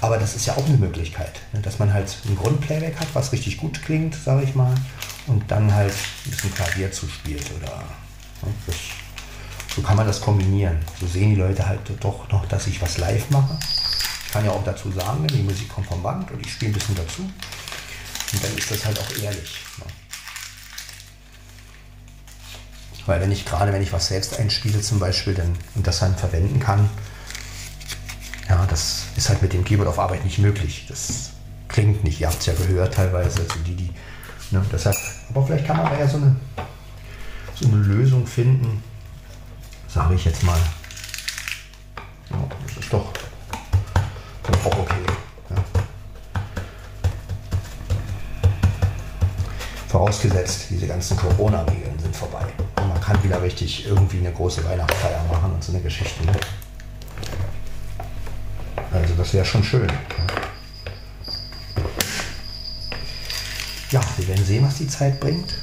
[0.00, 1.60] Aber das ist ja auch eine Möglichkeit, ne?
[1.60, 4.74] dass man halt ein Grundplayback hat, was richtig gut klingt, sage ich mal,
[5.28, 5.94] und dann halt
[6.26, 7.84] ein bisschen Klavier zuspielt oder?
[8.66, 8.76] Das,
[9.74, 10.78] so kann man das kombinieren.
[11.00, 13.58] So sehen die Leute halt doch noch, dass ich was live mache.
[14.26, 16.74] Ich kann ja auch dazu sagen, die Musik kommt vom Band und ich spiele ein
[16.74, 17.22] bisschen dazu.
[17.22, 19.56] Und dann ist das halt auch ehrlich.
[19.78, 19.84] Ne?
[23.06, 26.16] Weil wenn ich gerade, wenn ich was selbst einspiele zum Beispiel dann, und das dann
[26.16, 26.88] verwenden kann,
[28.48, 30.86] ja, das ist halt mit dem Keyboard auf Arbeit nicht möglich.
[30.88, 31.30] Das
[31.68, 32.20] klingt nicht.
[32.20, 33.90] Ihr habt es ja gehört teilweise, also die, die,
[34.50, 34.96] ne, deshalb,
[35.30, 36.36] aber vielleicht kann man da ja so eine,
[37.54, 38.82] so eine Lösung finden,
[39.88, 40.58] sage ich jetzt mal.
[42.30, 42.36] Ja,
[42.66, 43.12] das ist doch,
[44.64, 44.94] auch okay.
[45.50, 45.56] Ja.
[49.88, 52.46] Vorausgesetzt, diese ganzen Corona-Regeln sind vorbei.
[52.76, 56.24] Und man kann wieder richtig irgendwie eine große Weihnachtsfeier machen und so eine Geschichte.
[56.24, 56.32] Ne?
[58.92, 59.90] Also das wäre schon schön.
[63.90, 65.54] Ja, wir werden sehen, was die Zeit bringt.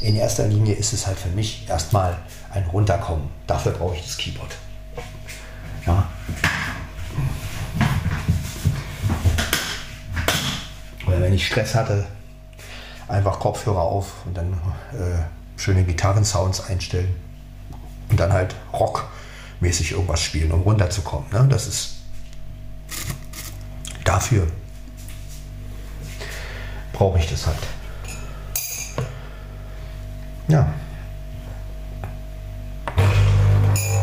[0.00, 2.16] In erster Linie ist es halt für mich erstmal
[2.52, 3.28] ein Runterkommen.
[3.46, 4.56] Dafür brauche ich das Keyboard.
[5.86, 6.08] Ja.
[11.06, 12.06] Weil wenn ich Stress hatte,
[13.08, 14.52] einfach Kopfhörer auf und dann
[14.92, 17.14] äh, schöne Gitarrensounds einstellen
[18.08, 21.28] und dann halt rockmäßig irgendwas spielen, um runterzukommen.
[21.30, 21.46] Ne?
[21.50, 21.96] Das ist
[24.04, 24.46] dafür
[26.92, 27.79] brauche ich das halt.
[30.50, 30.66] Ja.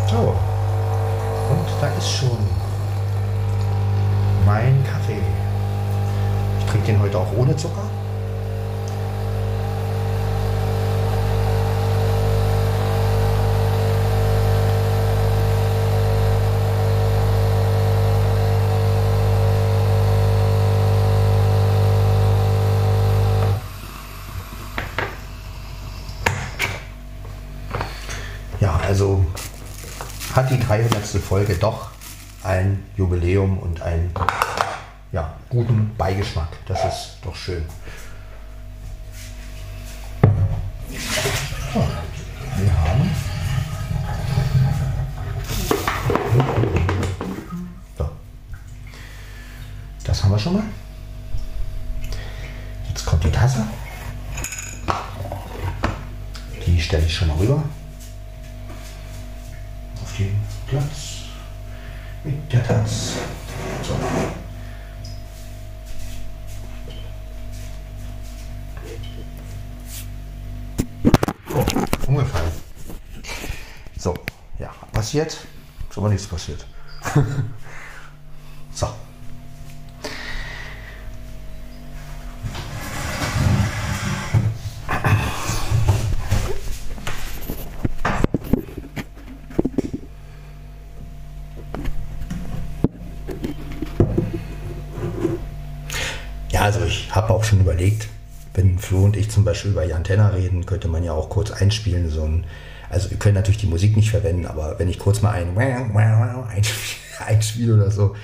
[0.10, 0.34] So.
[1.50, 2.38] Und da ist schon
[4.46, 5.22] mein Kaffee.
[6.60, 7.84] Ich trinke den heute auch ohne Zucker.
[28.88, 29.26] Also
[30.38, 31.04] hat die 300.
[31.04, 31.89] Folge doch
[32.43, 34.13] ein Jubiläum und einen
[35.12, 36.50] ja, guten Beigeschmack.
[36.67, 37.65] Das ist doch schön.
[96.62, 98.08] Also ich habe auch schon überlegt,
[98.54, 101.52] wenn Flo und ich zum Beispiel über Jan Tenner reden, könnte man ja auch kurz
[101.52, 102.10] einspielen.
[102.10, 102.46] So ein,
[102.89, 105.56] also wir können natürlich die Musik nicht verwenden, aber wenn ich kurz mal ein
[107.26, 108.15] einspiele oder so,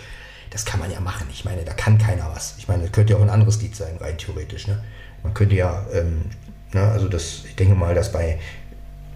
[0.50, 1.28] das kann man ja machen.
[1.32, 2.56] Ich meine, da kann keiner was.
[2.58, 4.67] Ich meine, das könnte ja auch ein anderes Lied sein, rein theoretisch.
[4.67, 4.84] Ne?
[5.24, 6.22] Man könnte ja, ähm,
[6.74, 8.39] ne, also das, ich denke mal, dass bei,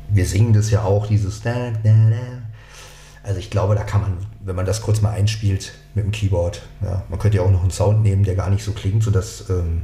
[0.09, 1.41] wir singen das ja auch, dieses
[3.23, 6.61] also ich glaube, da kann man, wenn man das kurz mal einspielt mit dem Keyboard,
[6.81, 9.49] ja, man könnte ja auch noch einen Sound nehmen, der gar nicht so klingt, sodass
[9.49, 9.81] ähm,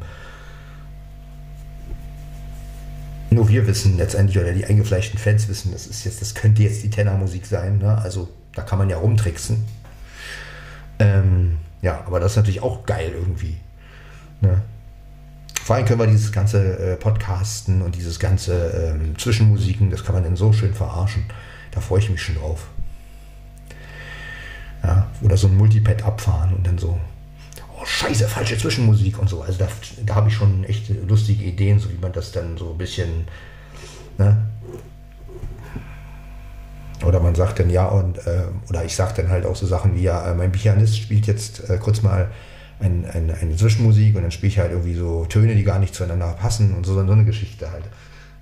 [3.30, 6.82] nur wir wissen letztendlich oder die eingefleischten Fans wissen, das ist jetzt, das könnte jetzt
[6.82, 7.80] die Tenor-Musik sein.
[7.80, 7.98] Ne?
[7.98, 9.66] Also da kann man ja rumtricksen.
[11.00, 13.58] Ähm, ja, aber das ist natürlich auch geil irgendwie.
[14.40, 14.62] Ne?
[15.62, 20.16] Vor allem können wir dieses ganze äh, Podcasten und dieses ganze ähm, Zwischenmusiken, das kann
[20.16, 21.26] man dann so schön verarschen.
[21.72, 22.68] Da freue ich mich schon drauf.
[24.84, 27.00] Ja, oder so ein Multipad abfahren und dann so,
[27.78, 29.42] oh scheiße, falsche Zwischenmusik und so.
[29.42, 29.68] Also da,
[30.06, 33.26] da habe ich schon echt lustige Ideen, so wie man das dann so ein bisschen,
[34.18, 34.46] ne?
[37.06, 39.96] Oder man sagt dann ja und, äh, oder ich sage dann halt auch so Sachen
[39.96, 42.32] wie, ja, äh, mein Pianist spielt jetzt äh, kurz mal
[42.80, 45.96] ein, ein, eine Zwischenmusik und dann spiele ich halt irgendwie so Töne, die gar nicht
[45.96, 47.84] zueinander passen und so, so eine Geschichte halt.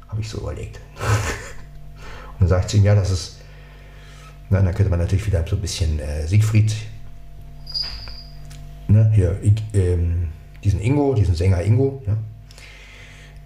[0.07, 0.79] Habe ich so überlegt.
[0.97, 3.40] und dann sagt sie ihm, ja, das ist
[4.51, 6.75] na, dann könnte man natürlich wieder so ein bisschen äh, Siegfried,
[8.87, 9.39] ne, hier,
[9.73, 10.27] ähm,
[10.63, 12.17] diesen Ingo, diesen Sänger Ingo, ne,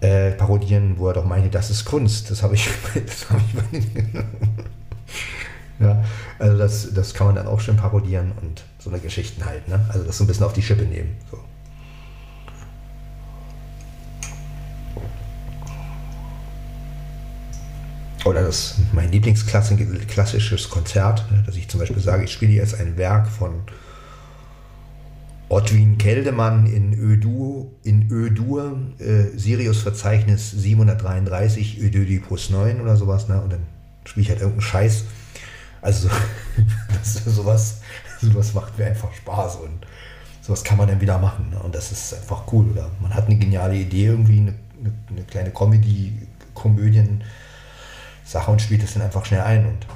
[0.00, 2.30] äh, parodieren, wo er doch meinte, das ist Kunst.
[2.30, 2.68] Das habe ich,
[3.30, 3.40] hab
[3.72, 3.84] ich
[5.78, 6.02] Ja,
[6.38, 9.84] also das, das kann man dann auch schön parodieren und so eine Geschichten halt, ne?
[9.90, 11.16] Also das so ein bisschen auf die Schippe nehmen.
[11.30, 11.38] So.
[18.26, 21.44] Oder das mein Lieblingsklassisches Konzert, ne?
[21.46, 23.62] dass ich zum Beispiel sage, ich spiele jetzt ein Werk von
[25.48, 33.40] Ottwin Keldemann in Ödur, in Ödur äh, Sirius-Verzeichnis 733, Ödödipus 9 oder sowas, ne?
[33.40, 33.62] Und dann
[34.04, 35.04] spiele ich halt irgendeinen Scheiß.
[35.80, 36.10] Also
[36.88, 37.80] das, sowas,
[38.20, 39.86] sowas macht mir einfach Spaß und
[40.42, 41.50] sowas kann man dann wieder machen.
[41.50, 41.60] Ne?
[41.60, 42.66] Und das ist einfach cool.
[42.72, 47.22] Oder man hat eine geniale Idee, irgendwie eine, eine, eine kleine Comedy, Komödien,
[48.26, 49.86] Sache und spielt es dann einfach schnell ein und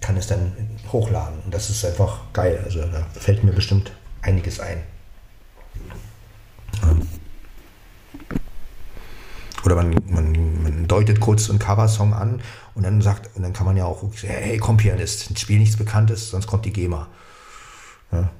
[0.00, 0.52] kann es dann
[0.92, 1.38] hochladen.
[1.44, 2.60] Und das ist einfach geil.
[2.64, 4.82] Also da fällt mir bestimmt einiges ein.
[9.64, 12.40] Oder man, man, man deutet kurz einen Coversong an
[12.74, 16.30] und dann sagt, und dann kann man ja auch, hey, komm Pianist, spiel nichts Bekanntes,
[16.30, 17.08] sonst kommt die GEMA.
[18.12, 18.30] Ja.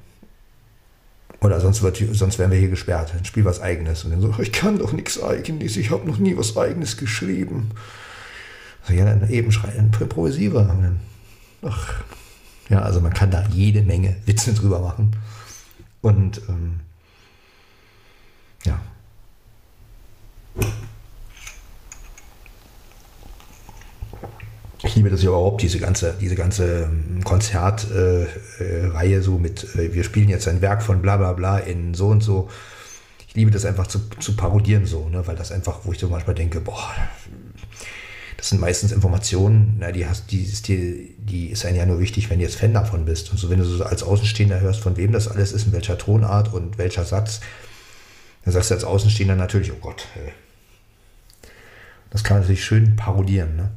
[1.41, 3.13] Oder sonst, wird, sonst werden wir hier gesperrt.
[3.15, 4.05] Dann spiel was Eigenes.
[4.05, 7.73] Und dann so, ich kann doch nichts Eigenes, ich habe noch nie was Eigenes geschrieben.
[8.89, 10.77] Ja, dann eben schreien, improvisiver.
[11.63, 11.95] Ach,
[12.69, 15.17] ja, also man kann da jede Menge Witze drüber machen.
[16.03, 16.81] Und ähm,
[18.65, 18.81] ja,
[24.83, 29.75] ich liebe das ja überhaupt, diese ganze, diese ganze ähm, Konzertreihe äh, äh, so mit,
[29.77, 32.49] äh, wir spielen jetzt ein Werk von bla bla bla in so und so.
[33.29, 35.27] Ich liebe das einfach zu, zu parodieren so, ne?
[35.27, 36.95] weil das einfach, wo ich so manchmal denke, boah,
[38.37, 42.01] das sind meistens Informationen, na, die, hast, die, ist die, die ist einem ja nur
[42.01, 43.31] wichtig, wenn du jetzt Fan davon bist.
[43.31, 45.97] Und so, wenn du so als Außenstehender hörst, von wem das alles ist, in welcher
[45.97, 47.41] Tonart und welcher Satz,
[48.45, 50.07] dann sagst du als Außenstehender natürlich, oh Gott,
[52.11, 53.57] das kann man natürlich schön parodieren.
[53.57, 53.71] Ne?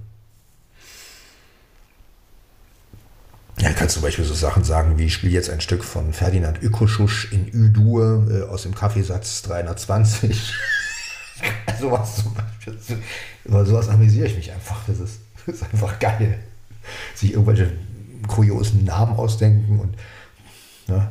[3.62, 6.14] Ja, kannst du zum Beispiel so Sachen sagen wie, ich spiele jetzt ein Stück von
[6.14, 10.54] Ferdinand Ökoschusch in Ü-Dur äh, aus dem Kaffeesatz 320.
[11.80, 13.02] sowas zum Beispiel.
[13.46, 14.82] Über sowas amüsiere ich mich einfach.
[14.88, 16.40] Das ist, das ist einfach geil.
[17.16, 17.72] Sich irgendwelche
[18.28, 19.96] kuriosen Namen ausdenken und
[20.88, 21.10] ne?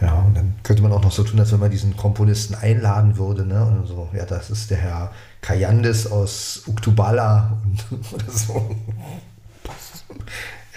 [0.00, 3.16] ja, und dann könnte man auch noch so tun, als wenn man diesen Komponisten einladen
[3.16, 3.64] würde, ne?
[3.64, 8.76] Und so, ja, das ist der Herr Kayandis aus Uktubala und, oder so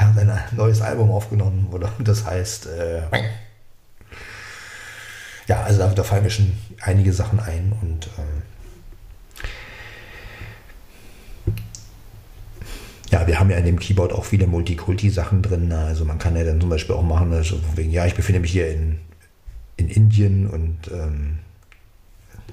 [0.01, 3.01] er hat ein neues Album aufgenommen, oder das heißt, äh,
[5.47, 8.41] ja, also da, da, fallen mir schon einige Sachen ein und ähm,
[13.11, 15.67] ja, wir haben ja in dem Keyboard auch viele Multikulti-Sachen drin.
[15.67, 15.77] Ne?
[15.77, 18.51] Also man kann ja dann zum Beispiel auch machen, also wegen, ja, ich befinde mich
[18.51, 18.99] hier in,
[19.75, 21.39] in Indien und ähm,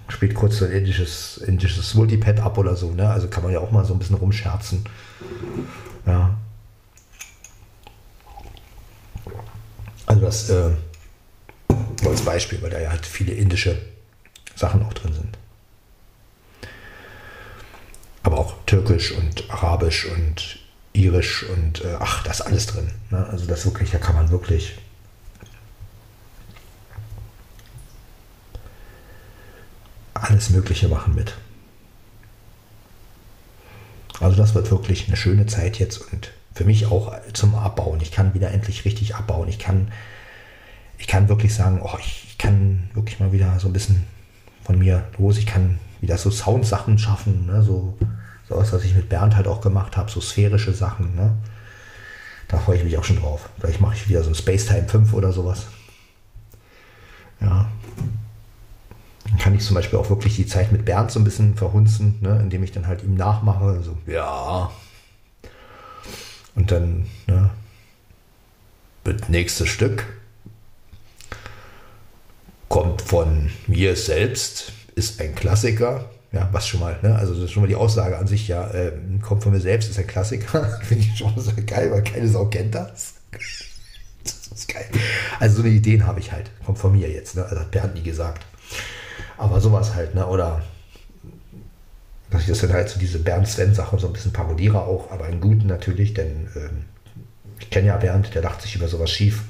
[0.08, 2.92] spielt kurz so ein indisches, indisches Multipad ab oder so.
[2.92, 3.08] Ne?
[3.08, 4.84] Also kann man ja auch mal so ein bisschen rumscherzen.
[6.06, 6.36] Ja.
[10.06, 10.70] Also das äh,
[12.06, 13.80] als Beispiel, weil da ja halt viele indische
[14.54, 15.38] Sachen auch drin sind.
[18.22, 20.58] Aber auch türkisch und arabisch und
[20.92, 22.90] irisch und äh, ach, das ist alles drin.
[23.10, 23.26] Ne?
[23.30, 24.76] Also das wirklich, da kann man wirklich
[30.14, 31.34] alles Mögliche machen mit.
[34.20, 38.00] Also das wird wirklich eine schöne Zeit jetzt und für mich auch zum Abbauen.
[38.00, 39.48] Ich kann wieder endlich richtig abbauen.
[39.48, 39.92] Ich kann,
[40.98, 44.04] ich kann wirklich sagen, oh, ich kann wirklich mal wieder so ein bisschen
[44.64, 45.38] von mir los.
[45.38, 47.62] Ich kann wieder so Soundsachen schaffen, ne?
[47.62, 47.96] so,
[48.48, 51.14] so was, was ich mit Bernd halt auch gemacht habe, so sphärische Sachen.
[51.16, 51.36] Ne?
[52.48, 53.48] Da freue ich mich auch schon drauf.
[53.58, 55.66] Vielleicht mache ich wieder so ein Spacetime 5 oder sowas.
[57.40, 57.68] Ja.
[59.24, 62.18] Dann kann ich zum Beispiel auch wirklich die Zeit mit Bernd so ein bisschen verhunzen,
[62.20, 62.38] ne?
[62.40, 63.82] indem ich dann halt ihm nachmache.
[63.82, 64.70] So, ja,
[66.58, 67.50] und dann ne,
[69.04, 70.04] das nächste Stück
[72.68, 76.10] kommt von mir selbst, ist ein Klassiker.
[76.30, 77.14] Ja, was schon mal, ne?
[77.16, 78.92] Also das ist schon mal die Aussage an sich, ja, äh,
[79.22, 80.78] kommt von mir selbst, ist ein Klassiker.
[80.82, 83.14] Finde ich schon so geil, weil keine Sau kennt das.
[83.30, 84.86] das ist geil.
[85.40, 86.50] Also so eine Ideen habe ich halt.
[86.66, 87.44] Kommt von mir jetzt, ne?
[87.44, 88.44] Also hat Bernd nie gesagt.
[89.38, 90.26] Aber sowas halt, ne?
[90.26, 90.62] Oder
[92.30, 95.40] dass ich das dann halt so diese Bernd-Sven-Sache so ein bisschen parodiere auch, aber einen
[95.40, 96.84] guten natürlich, denn ähm,
[97.58, 99.44] ich kenne ja Bernd, der lacht sich über sowas schief.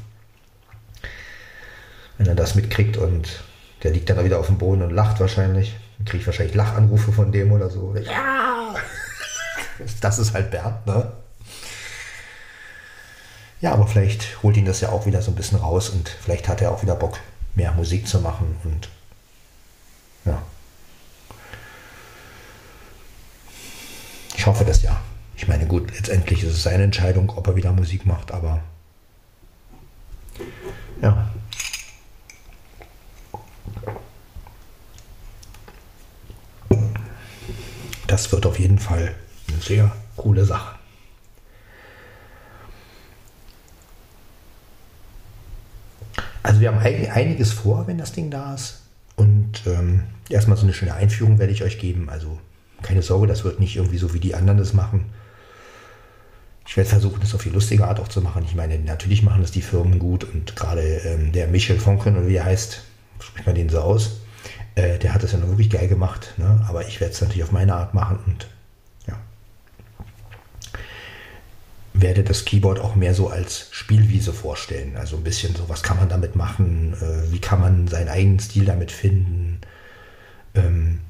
[2.19, 3.43] Wenn er das mitkriegt und
[3.83, 7.13] der liegt dann wieder auf dem Boden und lacht wahrscheinlich, dann kriege ich wahrscheinlich Lachanrufe
[7.13, 7.95] von dem oder so.
[7.97, 8.75] Ja!
[10.01, 11.13] Das ist halt Bernd, ne?
[13.61, 16.49] Ja, aber vielleicht holt ihn das ja auch wieder so ein bisschen raus und vielleicht
[16.49, 17.19] hat er auch wieder Bock,
[17.55, 18.89] mehr Musik zu machen und
[20.25, 20.43] ja.
[24.37, 25.01] ich hoffe das ja.
[25.37, 28.61] Ich meine, gut, letztendlich ist es seine Entscheidung, ob er wieder Musik macht, aber
[31.03, 31.29] ja.
[38.09, 39.15] Das wird auf jeden Fall
[39.49, 40.75] eine sehr coole Sache.
[46.43, 48.81] Also wir haben einiges vor, wenn das Ding da ist.
[49.17, 52.09] Und ähm, erstmal so eine schöne Einführung werde ich euch geben.
[52.09, 52.39] Also
[52.81, 55.05] keine Sorge, das wird nicht irgendwie so wie die anderen das machen.
[56.67, 58.43] Ich werde versuchen, das auf die lustige Art auch zu machen.
[58.47, 62.27] Ich meine, natürlich machen das die Firmen gut und gerade ähm, der Michel Fonken, oder
[62.27, 62.83] wie er heißt,
[63.21, 64.21] spricht man den so aus,
[64.79, 66.35] äh, der hat das ja noch wirklich geil gemacht.
[66.37, 66.65] Ne?
[66.69, 68.47] Aber ich werde es natürlich auf meine Art machen und
[69.07, 69.19] ja.
[71.95, 74.97] Werde das Keyboard auch mehr so als Spielwiese vorstellen.
[74.97, 78.39] Also ein bisschen so, was kann man damit machen, äh, wie kann man seinen eigenen
[78.39, 79.61] Stil damit finden.
[80.55, 81.01] Ähm,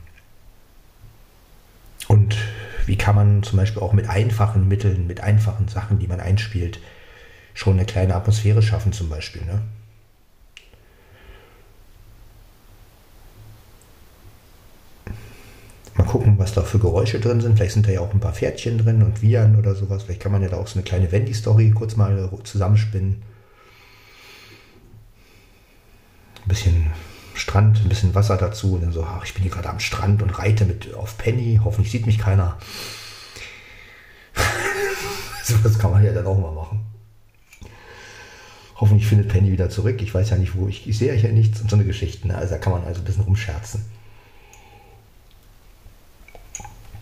[2.08, 2.38] und
[2.86, 6.80] wie kann man zum Beispiel auch mit einfachen Mitteln, mit einfachen Sachen, die man einspielt,
[7.52, 9.44] schon eine kleine Atmosphäre schaffen zum Beispiel.
[9.44, 9.60] Ne?
[15.98, 17.56] Mal gucken, was da für Geräusche drin sind.
[17.56, 20.04] Vielleicht sind da ja auch ein paar Pferdchen drin und Viren oder sowas.
[20.04, 23.20] Vielleicht kann man ja da auch so eine kleine Wendy-Story kurz mal zusammenspinnen.
[26.44, 26.86] Ein bisschen
[27.34, 30.22] Strand, ein bisschen Wasser dazu und dann so, ach, ich bin hier gerade am Strand
[30.22, 32.58] und reite mit auf Penny, hoffentlich sieht mich keiner.
[35.42, 36.86] so was kann man ja dann auch mal machen.
[38.76, 40.00] Hoffentlich findet Penny wieder zurück.
[40.00, 42.28] Ich weiß ja nicht, wo ich, ich sehe ja nichts und so eine Geschichte.
[42.28, 42.36] Ne?
[42.36, 43.97] Also da kann man also ein bisschen rumscherzen.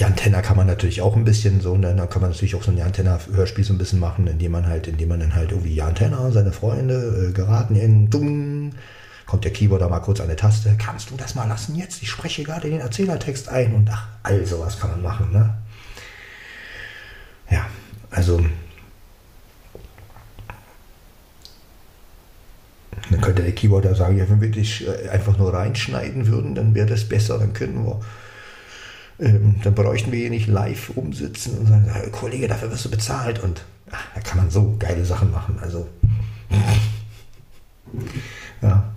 [0.00, 2.62] Ja, Antenna kann man natürlich auch ein bisschen so, und dann kann man natürlich auch
[2.62, 5.74] so ein Antenna-Hörspiel so ein bisschen machen, indem man halt, indem man dann halt irgendwie
[5.74, 8.70] ja, Antenna, seine Freunde äh, geraten in dumm,
[9.26, 12.02] kommt der Keyboarder mal kurz an eine Taste, kannst du das mal lassen jetzt?
[12.02, 15.54] Ich spreche gerade den Erzählertext ein und ach, all sowas kann man machen, ne?
[17.50, 17.66] Ja,
[18.10, 18.40] also
[23.10, 26.74] dann könnte der Keyboarder sagen, ja, wenn wir dich äh, einfach nur reinschneiden würden, dann
[26.74, 28.00] wäre das besser, dann könnten wir
[29.20, 32.90] ähm, dann bräuchten wir hier nicht live umsitzen und sagen, hey, Kollege, dafür wirst du
[32.90, 33.42] bezahlt.
[33.42, 35.58] Und ach, da kann man so geile Sachen machen.
[35.60, 35.88] Also,
[38.62, 38.92] ja.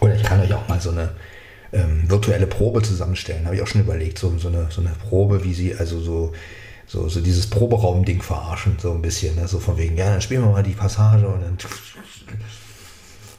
[0.00, 1.10] Oder ich kann euch auch mal so eine
[1.72, 3.44] ähm, virtuelle Probe zusammenstellen.
[3.44, 6.32] Habe ich auch schon überlegt, so, so, eine, so eine Probe, wie sie also so
[6.90, 9.36] so, so dieses Proberaum-Ding verarschen, so ein bisschen.
[9.36, 9.46] Ne?
[9.46, 11.56] So von wegen, ja, dann spielen wir mal die Passage und dann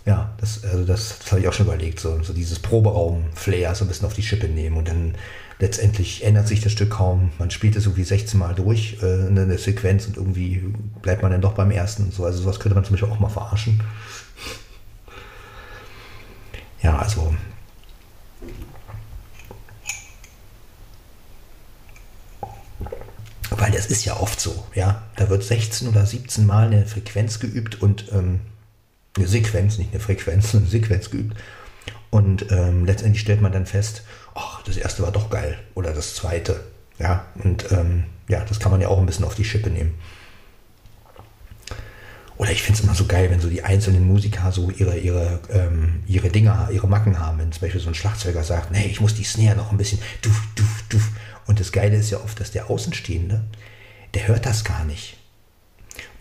[0.06, 3.86] ja, das, also das, das habe ich auch schon überlegt, so, so dieses Proberaum-Flair so
[3.86, 5.16] ein bisschen auf die Schippe nehmen und dann
[5.60, 7.32] letztendlich ändert sich das Stück kaum.
[7.38, 11.42] Man spielt es irgendwie 16 Mal durch, äh, eine Sequenz und irgendwie bleibt man dann
[11.42, 12.26] doch beim ersten und so.
[12.26, 13.82] Also sowas könnte man zum Beispiel auch mal verarschen.
[16.82, 17.36] Ja, also
[23.52, 25.04] weil das ist ja oft so, ja.
[25.16, 28.40] Da wird 16 oder 17 Mal eine Frequenz geübt und ähm,
[29.18, 31.38] eine Sequenz, nicht eine Frequenz, eine Sequenz geübt.
[32.10, 34.04] Und ähm, letztendlich stellt man dann fest,
[34.36, 36.62] ach, das erste war doch geil oder das zweite.
[37.00, 39.96] Ja, und ähm, ja, das kann man ja auch ein bisschen auf die Schippe nehmen.
[42.38, 45.40] Oder ich finde es immer so geil, wenn so die einzelnen Musiker so ihre, ihre,
[45.52, 47.38] ähm, ihre Dinger, ihre Macken haben.
[47.38, 50.00] Wenn zum Beispiel so ein Schlagzeuger sagt, nee, ich muss die Snare noch ein bisschen
[50.24, 51.10] duf, duf, duf.
[51.46, 53.44] Und das Geile ist ja oft, dass der Außenstehende,
[54.16, 55.18] der hört das gar nicht.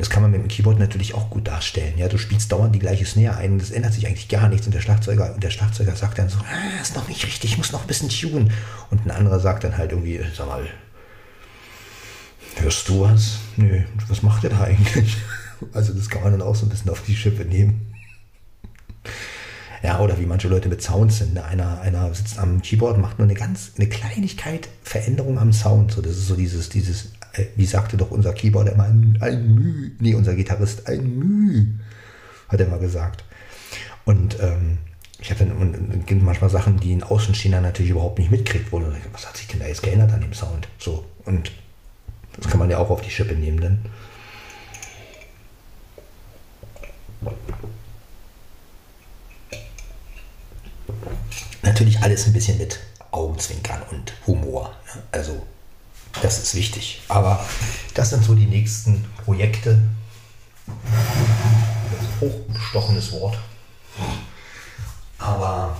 [0.00, 1.92] Das kann man mit dem Keyboard natürlich auch gut darstellen.
[1.98, 4.64] Ja, du spielst dauernd die gleiche Snare ein, das ändert sich eigentlich gar nichts.
[4.64, 7.70] Und der Schlagzeuger, der Schlagzeuger sagt dann so, ah, ist noch nicht richtig, ich muss
[7.70, 8.50] noch ein bisschen tunen.
[8.90, 10.66] Und ein anderer sagt dann halt irgendwie, sag mal,
[12.56, 13.40] hörst du was?
[13.56, 15.18] Nö, was macht der da eigentlich?
[15.74, 17.92] Also das kann man dann auch so ein bisschen auf die Schippe nehmen.
[19.82, 21.34] Ja, oder wie manche Leute mit Sounds sind.
[21.34, 21.44] Ne?
[21.44, 25.92] Einer, einer sitzt am Keyboard, macht nur eine ganz, eine Kleinigkeit Veränderung am Sound.
[25.92, 27.12] So, das ist so dieses, dieses
[27.56, 31.66] wie sagte doch unser Keyboarder immer, ein, ein Müh, nee, unser Gitarrist, ein Müh,
[32.48, 33.24] hat er mal gesagt.
[34.04, 34.78] Und ähm,
[35.20, 39.36] ich habe dann manchmal Sachen, die ein Außenstehender natürlich überhaupt nicht mitkriegt, wo was hat
[39.36, 40.66] sich denn da jetzt geändert an dem Sound?
[40.78, 41.52] So, und
[42.36, 43.78] das kann man ja auch auf die Schippe nehmen, denn.
[51.62, 54.74] Natürlich alles ein bisschen mit Augenzwinkern und Humor.
[54.94, 55.02] Ne?
[55.12, 55.46] Also
[56.22, 57.02] Das ist wichtig.
[57.08, 57.44] Aber
[57.94, 59.80] das sind so die nächsten Projekte.
[62.20, 63.38] Hochbestochenes Wort.
[65.18, 65.76] Aber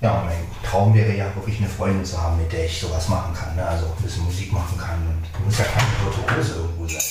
[0.00, 0.30] Ja,
[0.68, 3.56] Traum wäre ja wirklich eine Freundin zu haben, mit der ich sowas machen kann.
[3.56, 3.66] Ne?
[3.66, 4.98] Also auch ein bisschen Musik machen kann.
[5.06, 7.02] Und du musst ja keine Virtuose irgendwo sein.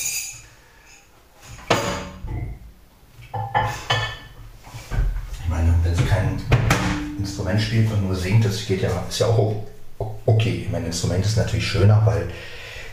[5.41, 6.39] Ich meine, wenn sie kein
[7.17, 9.55] Instrument spielt und nur singt, das geht ja, ist ja auch
[10.27, 10.67] okay.
[10.71, 12.29] Mein Instrument ist natürlich schöner, weil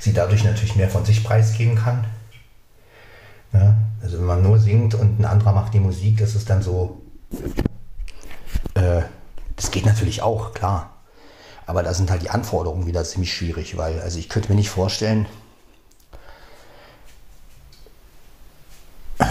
[0.00, 2.06] sie dadurch natürlich mehr von sich preisgeben kann.
[3.52, 3.74] Ja?
[4.02, 7.02] Also wenn man nur singt und ein anderer macht die Musik, das ist dann so.
[9.74, 10.92] Geht natürlich auch, klar.
[11.66, 14.70] Aber da sind halt die Anforderungen wieder ziemlich schwierig, weil also ich könnte mir nicht
[14.70, 15.26] vorstellen,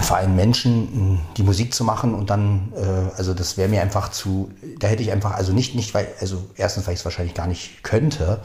[0.02, 4.12] für einen Menschen die Musik zu machen und dann, äh, also das wäre mir einfach
[4.12, 7.36] zu, da hätte ich einfach, also nicht, nicht, weil, also erstens, weil ich es wahrscheinlich
[7.36, 8.42] gar nicht könnte,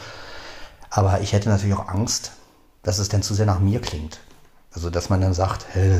[0.90, 2.30] aber ich hätte natürlich auch Angst,
[2.84, 4.20] dass es dann zu sehr nach mir klingt.
[4.72, 5.99] Also, dass man dann sagt, äh,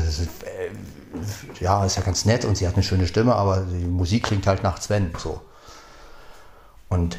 [1.59, 4.47] ja, ist ja ganz nett und sie hat eine schöne Stimme, aber die Musik klingt
[4.47, 5.41] halt nach Sven, so.
[6.89, 7.17] Und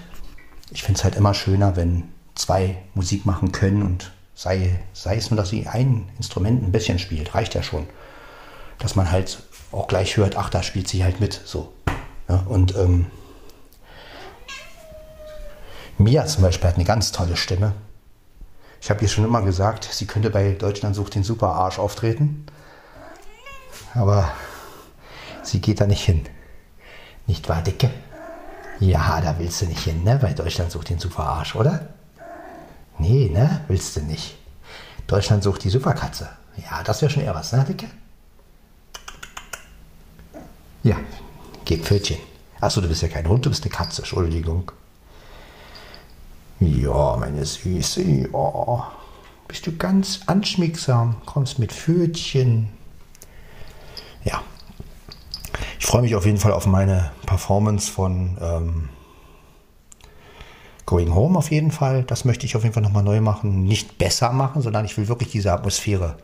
[0.70, 5.30] ich finde es halt immer schöner, wenn zwei Musik machen können und sei, sei es
[5.30, 7.86] nur, dass sie ein Instrument ein bisschen spielt, reicht ja schon.
[8.78, 9.42] Dass man halt
[9.72, 11.72] auch gleich hört, ach, da spielt sie halt mit, so.
[12.28, 13.06] Ja, und ähm,
[15.98, 17.74] Mia zum Beispiel hat eine ganz tolle Stimme.
[18.80, 22.46] Ich habe ihr schon immer gesagt, sie könnte bei Deutschland sucht den Superarsch auftreten.
[23.94, 24.30] Aber
[25.42, 26.24] sie geht da nicht hin.
[27.26, 27.90] Nicht wahr, Dicke?
[28.80, 30.18] Ja, da willst du nicht hin, ne?
[30.20, 31.88] Bei Deutschland sucht den Superarsch, oder?
[32.98, 33.60] Nee, ne?
[33.68, 34.36] Willst du nicht.
[35.06, 36.28] Deutschland sucht die Superkatze.
[36.56, 37.86] Ja, das wäre schon eher was, ne, Dicke?
[40.82, 40.96] Ja,
[41.64, 42.18] gib Pfötchen.
[42.60, 44.72] Achso, du bist ja kein Hund, du bist eine Katze, Entschuldigung.
[46.58, 48.92] Ja, meine Süße, ja.
[49.48, 52.70] Bist du ganz anschmiegsam, kommst mit Pfötchen.
[54.24, 54.42] Ja,
[55.80, 58.88] ich freue mich auf jeden Fall auf meine Performance von ähm,
[60.84, 62.02] Going Home auf jeden Fall.
[62.02, 63.64] Das möchte ich auf jeden Fall nochmal neu machen.
[63.64, 66.18] Nicht besser machen, sondern ich will wirklich diese Atmosphäre.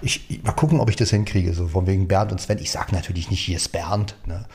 [0.00, 1.52] Ich, ich mal gucken, ob ich das hinkriege.
[1.52, 2.56] So von wegen Bernd und Sven.
[2.60, 4.46] Ich sage natürlich nicht, hier ist Bernd, ne?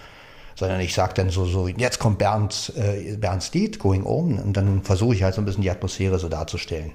[0.56, 4.42] sondern ich sage dann so, so, jetzt kommt Bernd, äh, Bernds Lied, Going Home.
[4.42, 6.92] Und dann versuche ich halt so ein bisschen die Atmosphäre so darzustellen.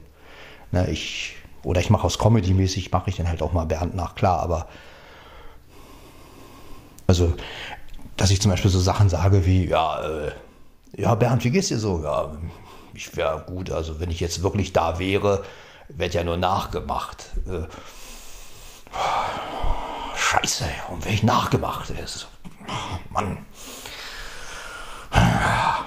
[0.73, 0.91] Ne?
[0.91, 4.41] Ich, oder ich mache aus Comedy-mäßig, mache ich dann halt auch mal Bernd nach, klar,
[4.41, 4.67] aber
[7.09, 7.35] also,
[8.17, 10.33] dass ich zum Beispiel so Sachen sage wie, ja, äh,
[10.97, 12.03] ja, Bernd, wie geht's dir so?
[12.05, 12.37] Ja,
[12.93, 15.43] ich wäre gut, also wenn ich jetzt wirklich da wäre,
[15.89, 17.31] wird ja nur nachgemacht.
[17.49, 17.63] Äh,
[20.17, 21.91] Scheiße, und wäre ich nachgemacht?
[21.91, 22.29] Ist,
[23.11, 23.39] Mann.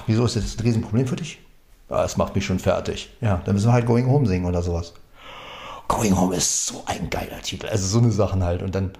[0.07, 1.39] Wieso ist das ein Riesenproblem für dich?
[1.89, 3.09] Ja, das macht mich schon fertig.
[3.21, 4.93] Ja, dann müssen wir halt Going Home singen oder sowas.
[5.87, 7.67] Going Home ist so ein geiler Titel.
[7.67, 8.63] Also so eine Sachen halt.
[8.63, 8.91] Und dann,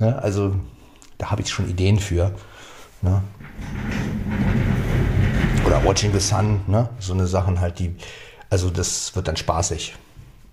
[0.00, 0.56] ne, also
[1.18, 2.32] da habe ich schon Ideen für.
[3.02, 3.22] Ne?
[5.66, 6.88] Oder Watching the Sun, ne?
[6.98, 7.96] so eine Sachen halt, die,
[8.50, 9.96] also das wird dann spaßig.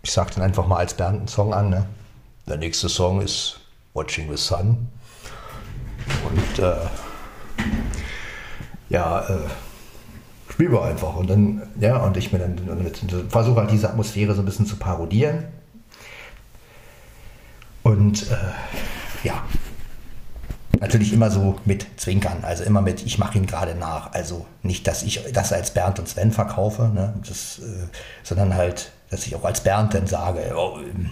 [0.01, 1.69] Ich sage dann einfach mal als Bernd einen Song an.
[1.69, 1.85] Ne?
[2.47, 3.59] Der nächste Song ist
[3.93, 4.89] Watching the Sun.
[6.29, 6.75] Und äh,
[8.89, 9.49] ja, äh,
[10.51, 11.15] spielen wir einfach.
[11.15, 12.59] Und dann, ja, und ich mir dann
[13.29, 15.45] versuche halt diese Atmosphäre so ein bisschen zu parodieren.
[17.83, 18.35] Und äh,
[19.23, 19.43] ja,
[20.83, 24.11] Natürlich immer so mit Zwinkern, also immer mit, ich mache ihn gerade nach.
[24.11, 27.87] Also nicht, dass ich das als Bernd und Sven verkaufe, ne, das, äh,
[28.21, 31.09] sondern halt, dass ich auch als Bernd dann sage, oh, ähm,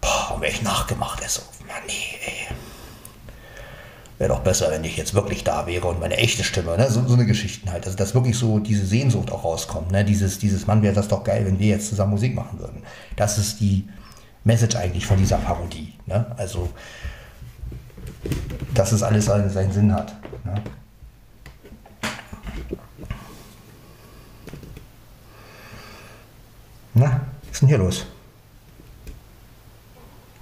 [0.00, 1.20] boah, wäre ich nachgemacht.
[1.22, 1.92] Er so, Mann, nee,
[2.24, 2.54] ey.
[4.18, 6.88] Wäre doch besser, wenn ich jetzt wirklich da wäre und meine echte Stimme, ne?
[6.88, 7.84] so, so eine Geschichten halt.
[7.84, 9.90] Also, dass wirklich so diese Sehnsucht auch rauskommt.
[9.90, 10.04] Ne?
[10.04, 12.84] Dieses, dieses Mann, wäre das doch geil, wenn wir jetzt zusammen Musik machen würden.
[13.16, 13.88] Das ist die
[14.44, 15.94] Message eigentlich von dieser Parodie.
[16.06, 16.32] Ne?
[16.36, 16.68] Also,
[18.74, 20.14] dass es alles seinen Sinn hat.
[20.44, 20.62] Ne?
[26.94, 28.06] Na, was ist denn hier los?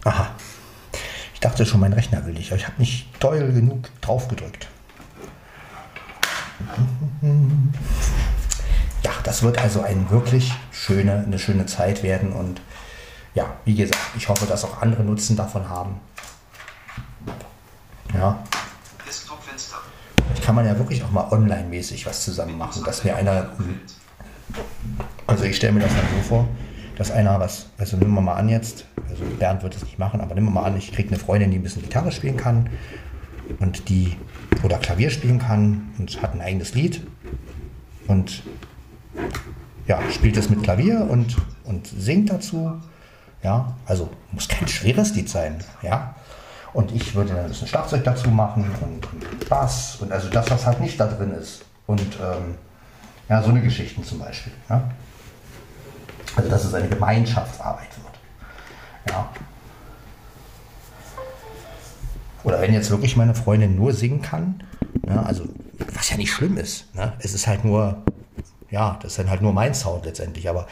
[0.04, 0.30] Aha.
[1.32, 4.68] Ich dachte schon, mein Rechner will nicht, aber ich habe nicht doll genug drauf gedrückt.
[9.02, 12.60] Ja, das wird also ein wirklich schöne, eine schöne Zeit werden und
[13.34, 16.00] ja, wie gesagt, ich hoffe, dass auch andere Nutzen davon haben.
[18.14, 18.38] Ja.
[20.44, 23.52] Kann man ja wirklich auch mal online-mäßig was zusammen machen, dass mir einer,
[25.26, 26.48] also ich stelle mir das dann so vor,
[26.98, 30.20] dass einer was, also nehmen wir mal an jetzt, also Bernd wird es nicht machen,
[30.20, 32.68] aber nehmen wir mal an, ich kriege eine Freundin, die ein bisschen Gitarre spielen kann
[33.58, 34.18] und die
[34.62, 37.06] oder Klavier spielen kann und hat ein eigenes Lied
[38.06, 38.42] und
[39.86, 42.80] ja, spielt es mit Klavier und, und singt dazu.
[43.42, 46.14] Ja, also muss kein schweres Lied sein, ja.
[46.74, 50.66] Und ich würde dann ein bisschen Schlagzeug dazu machen und, Bass und also das, was
[50.66, 51.64] halt nicht da drin ist.
[51.86, 52.56] Und ähm,
[53.28, 54.52] ja, so eine Geschichten zum Beispiel.
[54.68, 54.90] Ja?
[56.34, 59.10] Also dass es eine Gemeinschaftsarbeit wird.
[59.10, 59.30] Ja.
[62.42, 64.62] Oder wenn jetzt wirklich meine Freundin nur singen kann,
[65.06, 65.44] ja, also
[65.92, 66.92] was ja nicht schlimm ist.
[66.94, 67.12] Ne?
[67.20, 68.02] Es ist halt nur,
[68.70, 70.48] ja, das ist dann halt nur mein Sound letztendlich.
[70.48, 70.66] Aber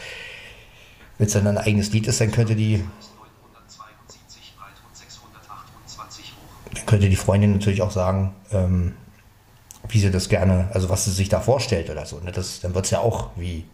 [1.18, 2.84] wenn es dann ein eigenes Lied ist, dann könnte die
[6.86, 8.94] könnte die Freundin natürlich auch sagen, ähm,
[9.88, 12.18] wie sie das gerne, also was sie sich da vorstellt oder so.
[12.20, 12.32] Ne?
[12.32, 13.64] Das, dann wird es ja auch, wie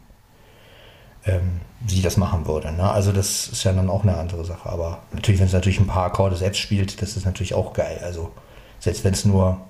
[1.27, 2.73] ähm, sie das machen würde.
[2.73, 2.91] Ne?
[2.91, 4.69] Also das ist ja dann auch eine andere Sache.
[4.69, 8.01] Aber natürlich, wenn es natürlich ein paar Akkorde selbst spielt, das ist natürlich auch geil.
[8.03, 8.31] Also
[8.81, 9.61] selbst wenn es nur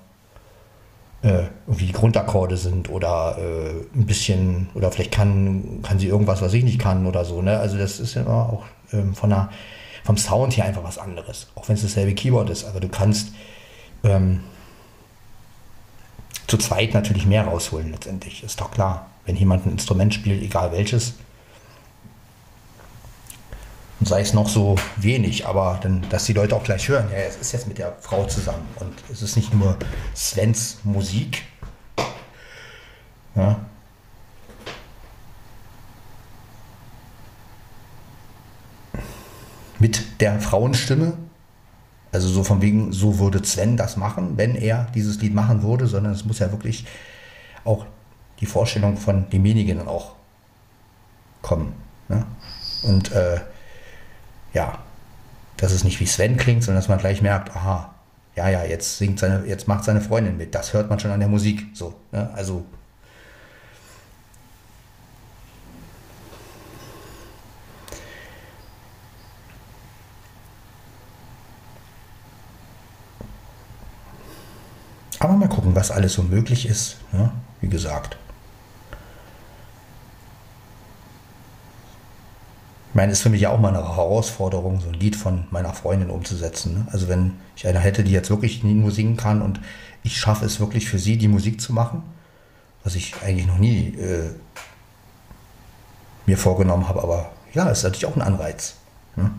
[1.21, 6.41] äh, irgendwie die Grundakkorde sind oder äh, ein bisschen, oder vielleicht kann, kann sie irgendwas,
[6.41, 7.41] was ich nicht kann oder so.
[7.41, 7.59] Ne?
[7.59, 8.63] Also das ist ja auch
[8.93, 9.49] ähm, von der
[10.03, 11.47] vom Sound her einfach was anderes.
[11.55, 12.65] Auch wenn es dasselbe Keyboard ist.
[12.65, 13.29] Aber du kannst
[14.03, 14.41] ähm,
[16.47, 18.43] zu zweit natürlich mehr rausholen letztendlich.
[18.43, 19.07] Ist doch klar.
[19.25, 21.13] Wenn jemand ein Instrument spielt, egal welches,
[23.99, 27.17] und sei es noch so wenig, aber dann, dass die Leute auch gleich hören, ja,
[27.17, 29.77] es ist jetzt mit der Frau zusammen und es ist nicht nur
[30.15, 31.43] Svens Musik.
[33.35, 33.59] Ja,
[39.79, 41.13] mit der Frauenstimme.
[42.11, 45.87] Also so von wegen, so würde Sven das machen, wenn er dieses Lied machen würde,
[45.87, 46.85] sondern es muss ja wirklich
[47.63, 47.85] auch
[48.39, 50.13] die Vorstellung von demjenigen auch
[51.41, 51.73] kommen.
[52.07, 52.25] Ne?
[52.83, 53.41] Und äh,
[54.53, 54.79] ja,
[55.57, 57.93] dass es nicht wie Sven klingt, sondern dass man gleich merkt, aha,
[58.35, 60.55] ja, ja, jetzt singt seine, jetzt macht seine Freundin mit.
[60.55, 61.67] Das hört man schon an der Musik.
[61.73, 62.29] So, ne?
[62.33, 62.63] Also
[75.19, 76.97] Aber mal gucken, was alles so möglich ist.
[77.13, 77.31] Ne?
[77.61, 78.17] Wie gesagt.
[82.89, 85.45] Ich meine, es ist für mich ja auch mal eine Herausforderung, so ein Lied von
[85.51, 86.73] meiner Freundin umzusetzen.
[86.73, 86.87] Ne?
[86.91, 89.61] Also wenn ich eine hätte, die jetzt wirklich nur singen kann und
[90.03, 92.03] ich schaffe es wirklich für sie, die Musik zu machen,
[92.83, 94.31] was ich eigentlich noch nie äh,
[96.25, 97.01] mir vorgenommen habe.
[97.01, 98.75] Aber ja, ist natürlich auch ein Anreiz.
[99.15, 99.31] Ne?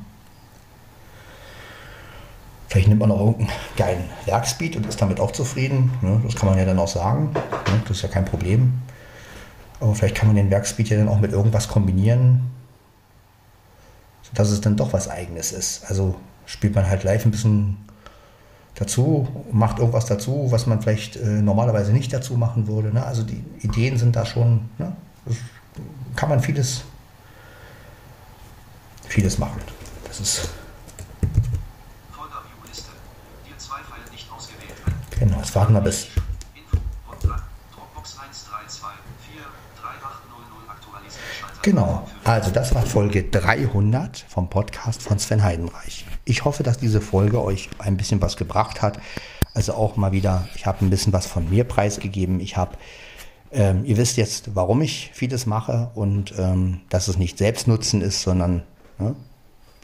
[2.70, 5.90] Vielleicht nimmt man auch irgendeinen geilen Werkspeed und ist damit auch zufrieden.
[6.02, 6.20] Ne?
[6.24, 7.32] Das kann man ja dann auch sagen.
[7.32, 7.82] Ne?
[7.82, 8.74] Das ist ja kein Problem.
[9.80, 12.42] Aber vielleicht kann man den Werkspeed ja dann auch mit irgendwas kombinieren,
[14.22, 15.84] sodass es dann doch was Eigenes ist.
[15.88, 16.14] Also
[16.46, 17.76] spielt man halt live ein bisschen
[18.76, 22.94] dazu, macht irgendwas dazu, was man vielleicht äh, normalerweise nicht dazu machen würde.
[22.94, 23.04] Ne?
[23.04, 24.68] Also die Ideen sind da schon,
[26.14, 26.82] kann man vieles,
[29.08, 29.60] vieles machen.
[30.06, 30.50] Das ist
[35.20, 36.06] Genau, jetzt warten wir bis.
[41.62, 46.06] Genau, also das war Folge 300 vom Podcast von Sven Heidenreich.
[46.24, 48.98] Ich hoffe, dass diese Folge euch ein bisschen was gebracht hat.
[49.52, 52.40] Also auch mal wieder, ich habe ein bisschen was von mir preisgegeben.
[52.40, 52.78] Ich habe,
[53.52, 58.22] ähm, ihr wisst jetzt, warum ich vieles mache und ähm, dass es nicht Selbstnutzen ist,
[58.22, 58.62] sondern,
[58.96, 59.14] ne,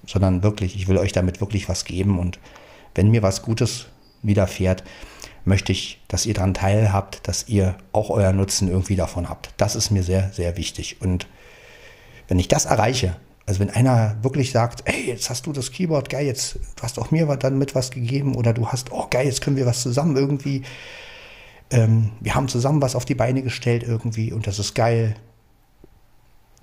[0.07, 2.39] sondern wirklich, ich will euch damit wirklich was geben und
[2.95, 3.89] wenn mir was Gutes
[4.23, 4.83] widerfährt,
[5.47, 9.51] möchte ich, dass ihr daran teilhabt, dass ihr auch euer Nutzen irgendwie davon habt.
[9.57, 11.01] Das ist mir sehr, sehr wichtig.
[11.01, 11.29] Und
[12.27, 13.17] wenn ich das erreiche,
[13.47, 16.99] also wenn einer wirklich sagt, hey, jetzt hast du das Keyboard, geil, jetzt du hast
[16.99, 19.83] auch mir dann mit was gegeben oder du hast, oh geil, jetzt können wir was
[19.83, 20.63] zusammen irgendwie.
[21.71, 25.15] Ähm, wir haben zusammen was auf die Beine gestellt irgendwie und das ist geil.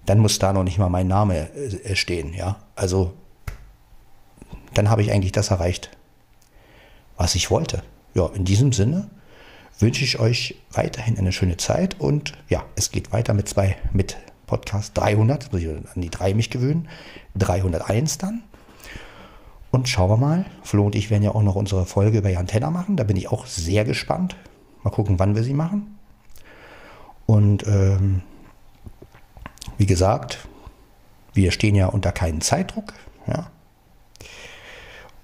[0.06, 2.58] Dann muss da noch nicht mal mein Name äh, stehen, ja.
[2.76, 3.14] Also
[4.74, 5.90] dann habe ich eigentlich das erreicht,
[7.16, 7.82] was ich wollte
[8.14, 9.10] ja, in diesem Sinne
[9.80, 14.18] wünsche ich euch weiterhin eine schöne Zeit und ja, es geht weiter mit zwei, mit
[14.46, 16.88] Podcast 300, muss ich an die drei mich gewöhnen,
[17.38, 18.44] 301 dann.
[19.72, 22.46] Und schauen wir mal, Flo und ich werden ja auch noch unsere Folge über Jan
[22.46, 24.36] Tenner machen, da bin ich auch sehr gespannt.
[24.84, 25.98] Mal gucken, wann wir sie machen.
[27.26, 28.22] Und ähm,
[29.78, 30.48] wie gesagt,
[31.34, 32.94] wir stehen ja unter keinem Zeitdruck.
[33.26, 33.50] Ja.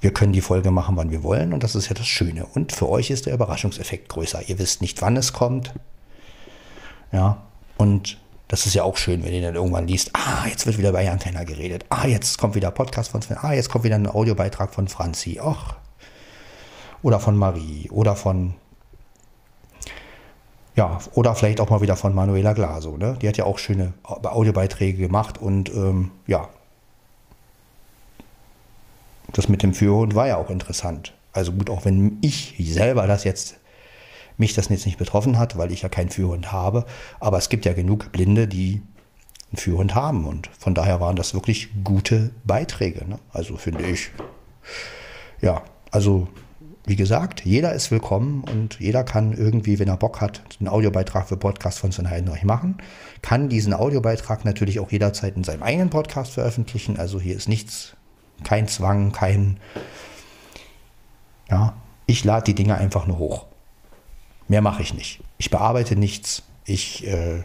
[0.02, 2.46] Wir können die Folge machen, wann wir wollen und das ist ja das Schöne.
[2.46, 4.48] Und für euch ist der Überraschungseffekt größer.
[4.48, 5.74] Ihr wisst nicht, wann es kommt.
[7.12, 7.42] Ja,
[7.78, 10.92] und das ist ja auch schön, wenn ihr dann irgendwann liest, ah, jetzt wird wieder
[10.92, 11.86] bei Jan Tenner geredet.
[11.90, 13.38] Ah, jetzt kommt wieder ein Podcast von Sven.
[13.42, 15.40] Ah, jetzt kommt wieder ein Audiobeitrag von Franzi.
[15.40, 15.76] Och.
[17.02, 17.90] Oder von Marie.
[17.92, 18.56] Oder von
[20.76, 22.96] ja, oder vielleicht auch mal wieder von Manuela Glaso.
[22.96, 23.18] Ne?
[23.22, 26.48] Die hat ja auch schöne Audiobeiträge gemacht und ähm, ja,
[29.34, 31.14] das mit dem Führhund war ja auch interessant.
[31.32, 33.58] Also gut, auch wenn ich selber das jetzt,
[34.38, 36.86] mich das jetzt nicht betroffen hat, weil ich ja keinen Führhund habe,
[37.20, 38.82] aber es gibt ja genug Blinde, die
[39.52, 43.08] einen Führhund haben und von daher waren das wirklich gute Beiträge.
[43.08, 43.20] Ne?
[43.32, 44.12] Also finde ich,
[45.42, 46.28] ja, also
[46.86, 51.28] wie gesagt, jeder ist willkommen und jeder kann irgendwie, wenn er Bock hat, einen Audiobeitrag
[51.28, 52.78] für Podcast von Sven Heidenreich machen.
[53.22, 56.98] Kann diesen Audiobeitrag natürlich auch jederzeit in seinem eigenen Podcast veröffentlichen.
[56.98, 57.96] Also hier ist nichts,
[58.44, 59.58] kein Zwang, kein.
[61.50, 61.74] Ja,
[62.06, 63.46] ich lade die Dinge einfach nur hoch.
[64.48, 65.22] Mehr mache ich nicht.
[65.38, 66.44] Ich bearbeite nichts.
[66.66, 67.44] Ich äh,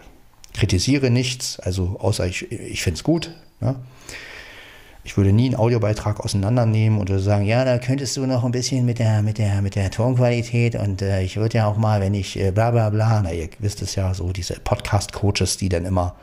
[0.55, 1.59] kritisiere nichts.
[1.61, 3.34] Also außer ich, ich finde es gut.
[3.61, 3.76] Ne?
[5.07, 8.53] Ich würde nie einen Audiobeitrag auseinandernehmen und würde sagen, ja, da könntest du noch ein
[8.53, 12.01] bisschen mit der, mit der, mit der Tonqualität und äh, ich würde ja auch mal,
[12.01, 15.68] wenn ich äh, bla bla bla, na, ihr wisst es ja, so diese Podcast-Coaches, die
[15.68, 16.14] dann immer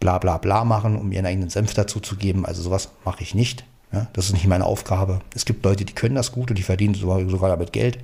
[0.00, 2.46] bla bla bla machen, um ihren eigenen Senf dazu zu geben.
[2.46, 3.64] Also sowas mache ich nicht.
[3.92, 4.06] Ja?
[4.12, 5.20] Das ist nicht meine Aufgabe.
[5.34, 7.98] Es gibt Leute, die können das gut und die verdienen sogar, damit Geld.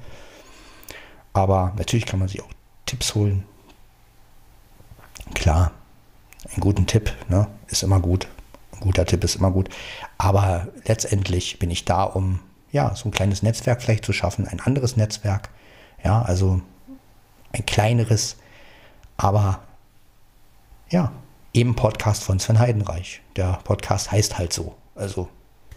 [1.33, 2.51] Aber natürlich kann man sich auch
[2.87, 3.45] Tipps holen.
[5.35, 5.73] Klar,
[6.51, 8.29] einen guten Tipp ne, ist immer gut
[8.83, 9.71] guter Tipp ist immer gut.
[10.19, 12.41] Aber letztendlich bin ich da, um
[12.71, 15.49] ja, so ein kleines Netzwerk vielleicht zu schaffen, ein anderes Netzwerk.
[16.05, 16.61] Ja, also
[17.53, 18.37] ein kleineres,
[19.17, 19.61] aber
[20.91, 21.13] ja,
[21.55, 23.21] eben Podcast von Sven Heidenreich.
[23.37, 24.75] Der Podcast heißt halt so.
[24.95, 25.29] Also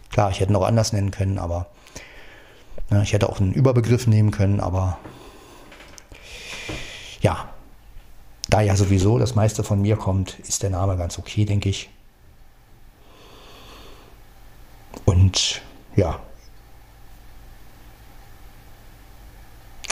[0.09, 1.67] klar, ich hätte noch anders nennen können, aber
[2.89, 4.97] ne, ich hätte auch einen Überbegriff nehmen können, aber
[7.21, 7.49] ja,
[8.49, 11.89] da ja sowieso das meiste von mir kommt, ist der Name ganz okay, denke ich.
[15.03, 15.61] Und
[15.95, 16.19] ja.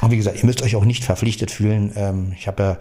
[0.02, 1.94] Und wie gesagt, ihr müsst euch auch nicht verpflichtet fühlen.
[1.96, 2.78] Ähm, ich habe ja,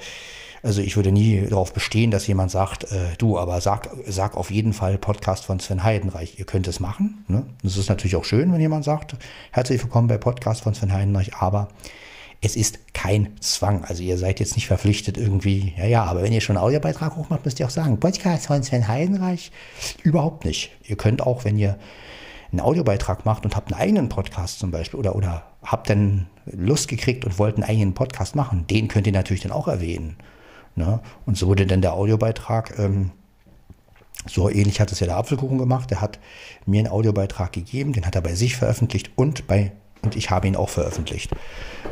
[0.62, 4.50] also ich würde nie darauf bestehen, dass jemand sagt, äh, du, aber sag, sag auf
[4.50, 6.38] jeden Fall Podcast von Sven Heidenreich.
[6.38, 7.24] Ihr könnt es machen.
[7.26, 7.44] Ne?
[7.62, 9.16] Das ist natürlich auch schön, wenn jemand sagt,
[9.50, 11.68] herzlich willkommen bei Podcast von Sven Heidenreich, aber
[12.40, 13.84] es ist kein Zwang.
[13.84, 17.16] Also ihr seid jetzt nicht verpflichtet irgendwie, ja, ja, aber wenn ihr schon einen Audiobeitrag
[17.16, 19.50] hochmacht, müsst ihr auch sagen, Podcast von Sven Heidenreich.
[20.04, 20.70] Überhaupt nicht.
[20.84, 21.76] Ihr könnt auch, wenn ihr
[22.52, 26.86] einen Audiobeitrag macht und habt einen eigenen Podcast zum Beispiel oder, oder habt dann Lust
[26.88, 30.16] gekriegt und wollt einen eigenen Podcast machen, den könnt ihr natürlich dann auch erwähnen.
[30.74, 31.00] Ne?
[31.26, 33.10] Und so wurde dann der Audiobeitrag, ähm,
[34.26, 36.18] so ähnlich hat es ja der Apfelkuchen gemacht, der hat
[36.64, 39.72] mir einen Audiobeitrag gegeben, den hat er bei sich veröffentlicht und bei
[40.04, 41.30] und ich habe ihn auch veröffentlicht.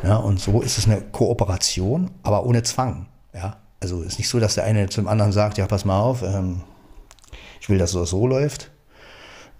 [0.03, 3.07] Ja, und so ist es eine Kooperation, aber ohne Zwang.
[3.33, 6.21] Ja, also ist nicht so, dass der eine zum anderen sagt, ja, pass mal auf,
[6.21, 6.61] ähm,
[7.61, 8.69] ich will, dass es so läuft,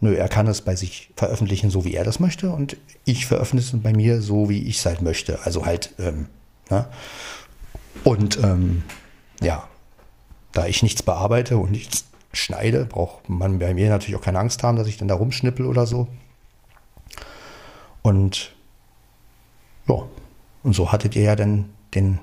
[0.04, 3.78] Nö, er kann es bei sich veröffentlichen, so wie er das möchte, und ich veröffentliche
[3.78, 5.40] es bei mir so, wie ich es halt möchte.
[5.44, 6.26] Also halt, ähm,
[6.72, 6.88] ne?
[8.04, 8.82] Und ähm,
[9.42, 9.68] ja,
[10.52, 14.64] da ich nichts bearbeite und nichts schneide, braucht man bei mir natürlich auch keine Angst
[14.64, 16.08] haben, dass ich dann da rumschnippel oder so.
[18.02, 18.54] Und
[19.88, 20.04] ja,
[20.64, 22.20] und so hattet ihr ja dann den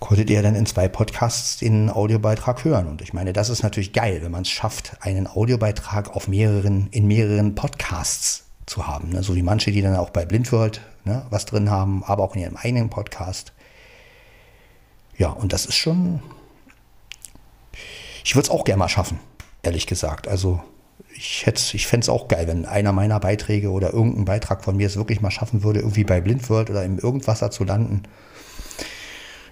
[0.00, 2.86] konntet ihr dann in zwei Podcasts den Audiobeitrag hören.
[2.86, 6.88] Und ich meine, das ist natürlich geil, wenn man es schafft, einen Audiobeitrag auf mehreren,
[6.92, 9.10] in mehreren Podcasts zu haben.
[9.10, 9.22] Ne?
[9.22, 12.42] So wie manche, die dann auch bei Blindworld ne, was drin haben, aber auch in
[12.42, 13.52] ihrem eigenen Podcast.
[15.18, 16.22] Ja, und das ist schon.
[18.24, 19.18] Ich würde es auch gerne mal schaffen,
[19.62, 20.28] ehrlich gesagt.
[20.28, 20.62] Also
[21.14, 24.86] ich, ich fände es auch geil, wenn einer meiner Beiträge oder irgendein Beitrag von mir
[24.86, 28.04] es wirklich mal schaffen würde, irgendwie bei Blindworld oder im Irgendwasser zu landen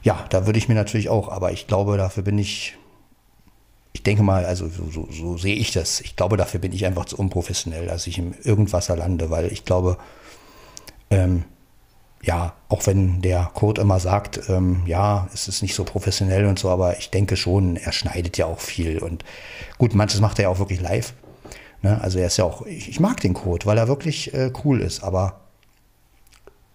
[0.06, 2.76] ja, da würde ich mir natürlich auch, aber ich glaube, dafür bin ich,
[3.92, 6.00] ich denke mal, also so, so, so sehe ich das.
[6.00, 9.64] Ich glaube, dafür bin ich einfach zu unprofessionell, dass ich im Irgendwasser lande, weil ich
[9.64, 9.98] glaube,
[11.10, 11.42] ähm,
[12.26, 16.58] ja, auch wenn der Kurt immer sagt, ähm, ja, es ist nicht so professionell und
[16.58, 18.98] so, aber ich denke schon, er schneidet ja auch viel.
[18.98, 19.24] Und
[19.78, 21.14] gut, manches macht er ja auch wirklich live.
[21.82, 22.00] Ne?
[22.00, 24.80] Also er ist ja auch, ich, ich mag den Kurt, weil er wirklich äh, cool
[24.80, 25.40] ist, aber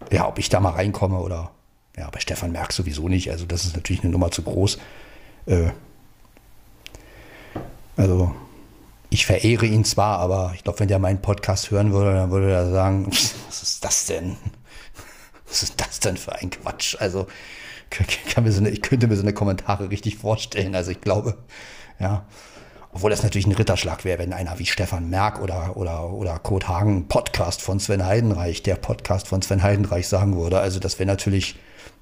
[0.09, 1.51] ja, ob ich da mal reinkomme oder
[1.97, 3.29] ja, bei Stefan Merck sowieso nicht.
[3.29, 4.77] Also das ist natürlich eine Nummer zu groß.
[5.47, 5.71] Äh,
[7.97, 8.33] also
[9.09, 12.53] ich verehre ihn zwar, aber ich glaube, wenn der meinen Podcast hören würde, dann würde
[12.53, 14.37] er sagen, was ist das denn?
[15.51, 16.95] Was ist das denn für ein Quatsch?
[16.99, 17.27] Also
[18.47, 20.75] so eine, ich könnte mir so eine Kommentare richtig vorstellen.
[20.75, 21.37] Also ich glaube,
[21.99, 22.25] ja.
[22.93, 26.67] Obwohl das natürlich ein Ritterschlag wäre, wenn einer wie Stefan Merck oder, oder, oder Kurt
[26.67, 30.59] Hagen Podcast von Sven Heidenreich, der Podcast von Sven Heidenreich sagen würde.
[30.59, 31.55] Also das wäre natürlich,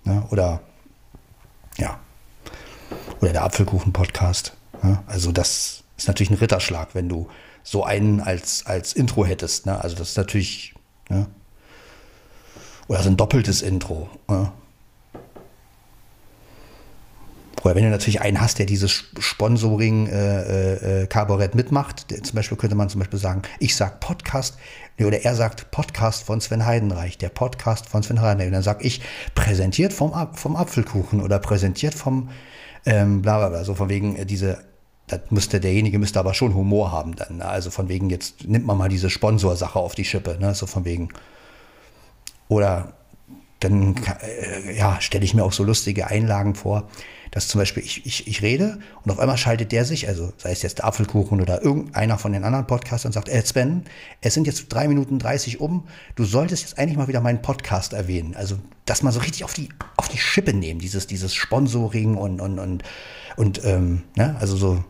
[0.03, 0.61] ne, oder
[1.77, 1.99] ja,
[3.21, 4.53] oder der Apfelkuchen-Podcast.
[4.81, 5.03] Ne?
[5.07, 7.27] Also das ist natürlich ein Ritterschlag, wenn du
[7.63, 9.65] so einen als, als Intro hättest.
[9.65, 9.79] Ne?
[9.79, 10.73] Also das ist natürlich,
[11.09, 11.27] ne?
[12.89, 14.09] Oder so ein doppeltes Intro.
[14.27, 14.51] Ne?
[17.63, 22.57] Oder wenn du natürlich einen hast, der dieses Sponsoring äh, äh, Kabarett mitmacht, zum Beispiel
[22.57, 24.57] könnte man zum Beispiel sagen, ich sag Podcast,
[24.99, 28.47] oder er sagt Podcast von Sven Heidenreich, der Podcast von Sven Heidenreich.
[28.47, 29.01] Und dann sag ich,
[29.35, 32.29] präsentiert vom, vom Apfelkuchen oder präsentiert vom
[32.85, 33.63] ähm, bla bla bla.
[33.65, 34.63] So von wegen äh, diese,
[35.07, 37.37] das müsste, derjenige müsste aber schon Humor haben dann.
[37.37, 37.45] Ne?
[37.45, 40.55] Also von wegen, jetzt nimmt man mal diese Sponsorsache auf die Schippe, ne?
[40.55, 41.09] So von wegen.
[42.49, 42.91] Oder
[43.61, 46.89] dann äh, ja, stelle ich mir auch so lustige Einlagen vor,
[47.31, 50.51] dass zum Beispiel ich, ich, ich rede und auf einmal schaltet der sich, also sei
[50.51, 53.83] es jetzt der Apfelkuchen oder irgendeiner von den anderen Podcastern, sagt, äh Sven,
[54.21, 57.93] es sind jetzt drei Minuten dreißig um, du solltest jetzt eigentlich mal wieder meinen Podcast
[57.93, 58.35] erwähnen.
[58.35, 62.41] Also, dass man so richtig auf die, auf die Schippe nehmen, dieses, dieses Sponsoring und,
[62.41, 62.83] und, und,
[63.35, 64.35] und ähm, ne?
[64.39, 64.83] also so,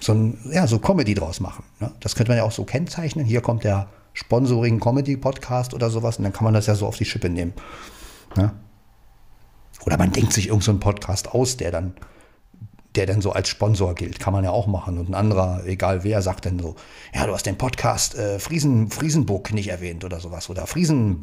[0.00, 1.64] so ein, ja, so Comedy draus machen.
[1.78, 1.92] Ne?
[2.00, 3.24] Das könnte man ja auch so kennzeichnen.
[3.24, 6.86] Hier kommt der Sponsoring Comedy Podcast oder sowas und dann kann man das ja so
[6.86, 7.52] auf die Schippe nehmen.
[8.36, 8.52] Ne?
[9.84, 11.94] Oder man denkt sich irgendeinen so Podcast aus, der dann,
[12.94, 14.18] der dann so als Sponsor gilt.
[14.20, 14.98] Kann man ja auch machen.
[14.98, 16.76] Und ein anderer, egal wer, sagt dann so,
[17.14, 20.48] ja, du hast den Podcast äh, Friesen, Friesenburg nicht erwähnt oder sowas.
[20.48, 21.20] Oder Friesen,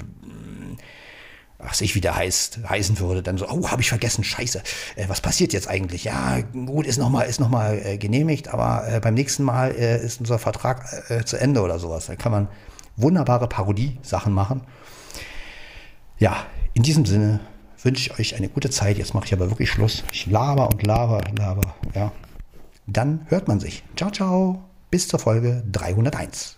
[1.58, 4.62] was ich wieder heißt, heißen würde, dann so, oh, habe ich vergessen, scheiße,
[4.96, 6.04] äh, was passiert jetzt eigentlich?
[6.04, 10.40] Ja, gut, ist nochmal noch äh, genehmigt, aber äh, beim nächsten Mal äh, ist unser
[10.40, 12.08] Vertrag äh, zu Ende oder sowas.
[12.08, 12.48] Da kann man
[12.96, 14.62] wunderbare Parodie-Sachen machen.
[16.18, 16.36] Ja,
[16.74, 17.40] in diesem Sinne
[17.82, 18.98] wünsche ich euch eine gute Zeit.
[18.98, 20.04] Jetzt mache ich aber wirklich Schluss.
[20.12, 22.12] Ich laber und laber, laber, ja.
[22.88, 23.84] Dann hört man sich.
[23.96, 24.64] Ciao, ciao.
[24.90, 26.58] Bis zur Folge 301.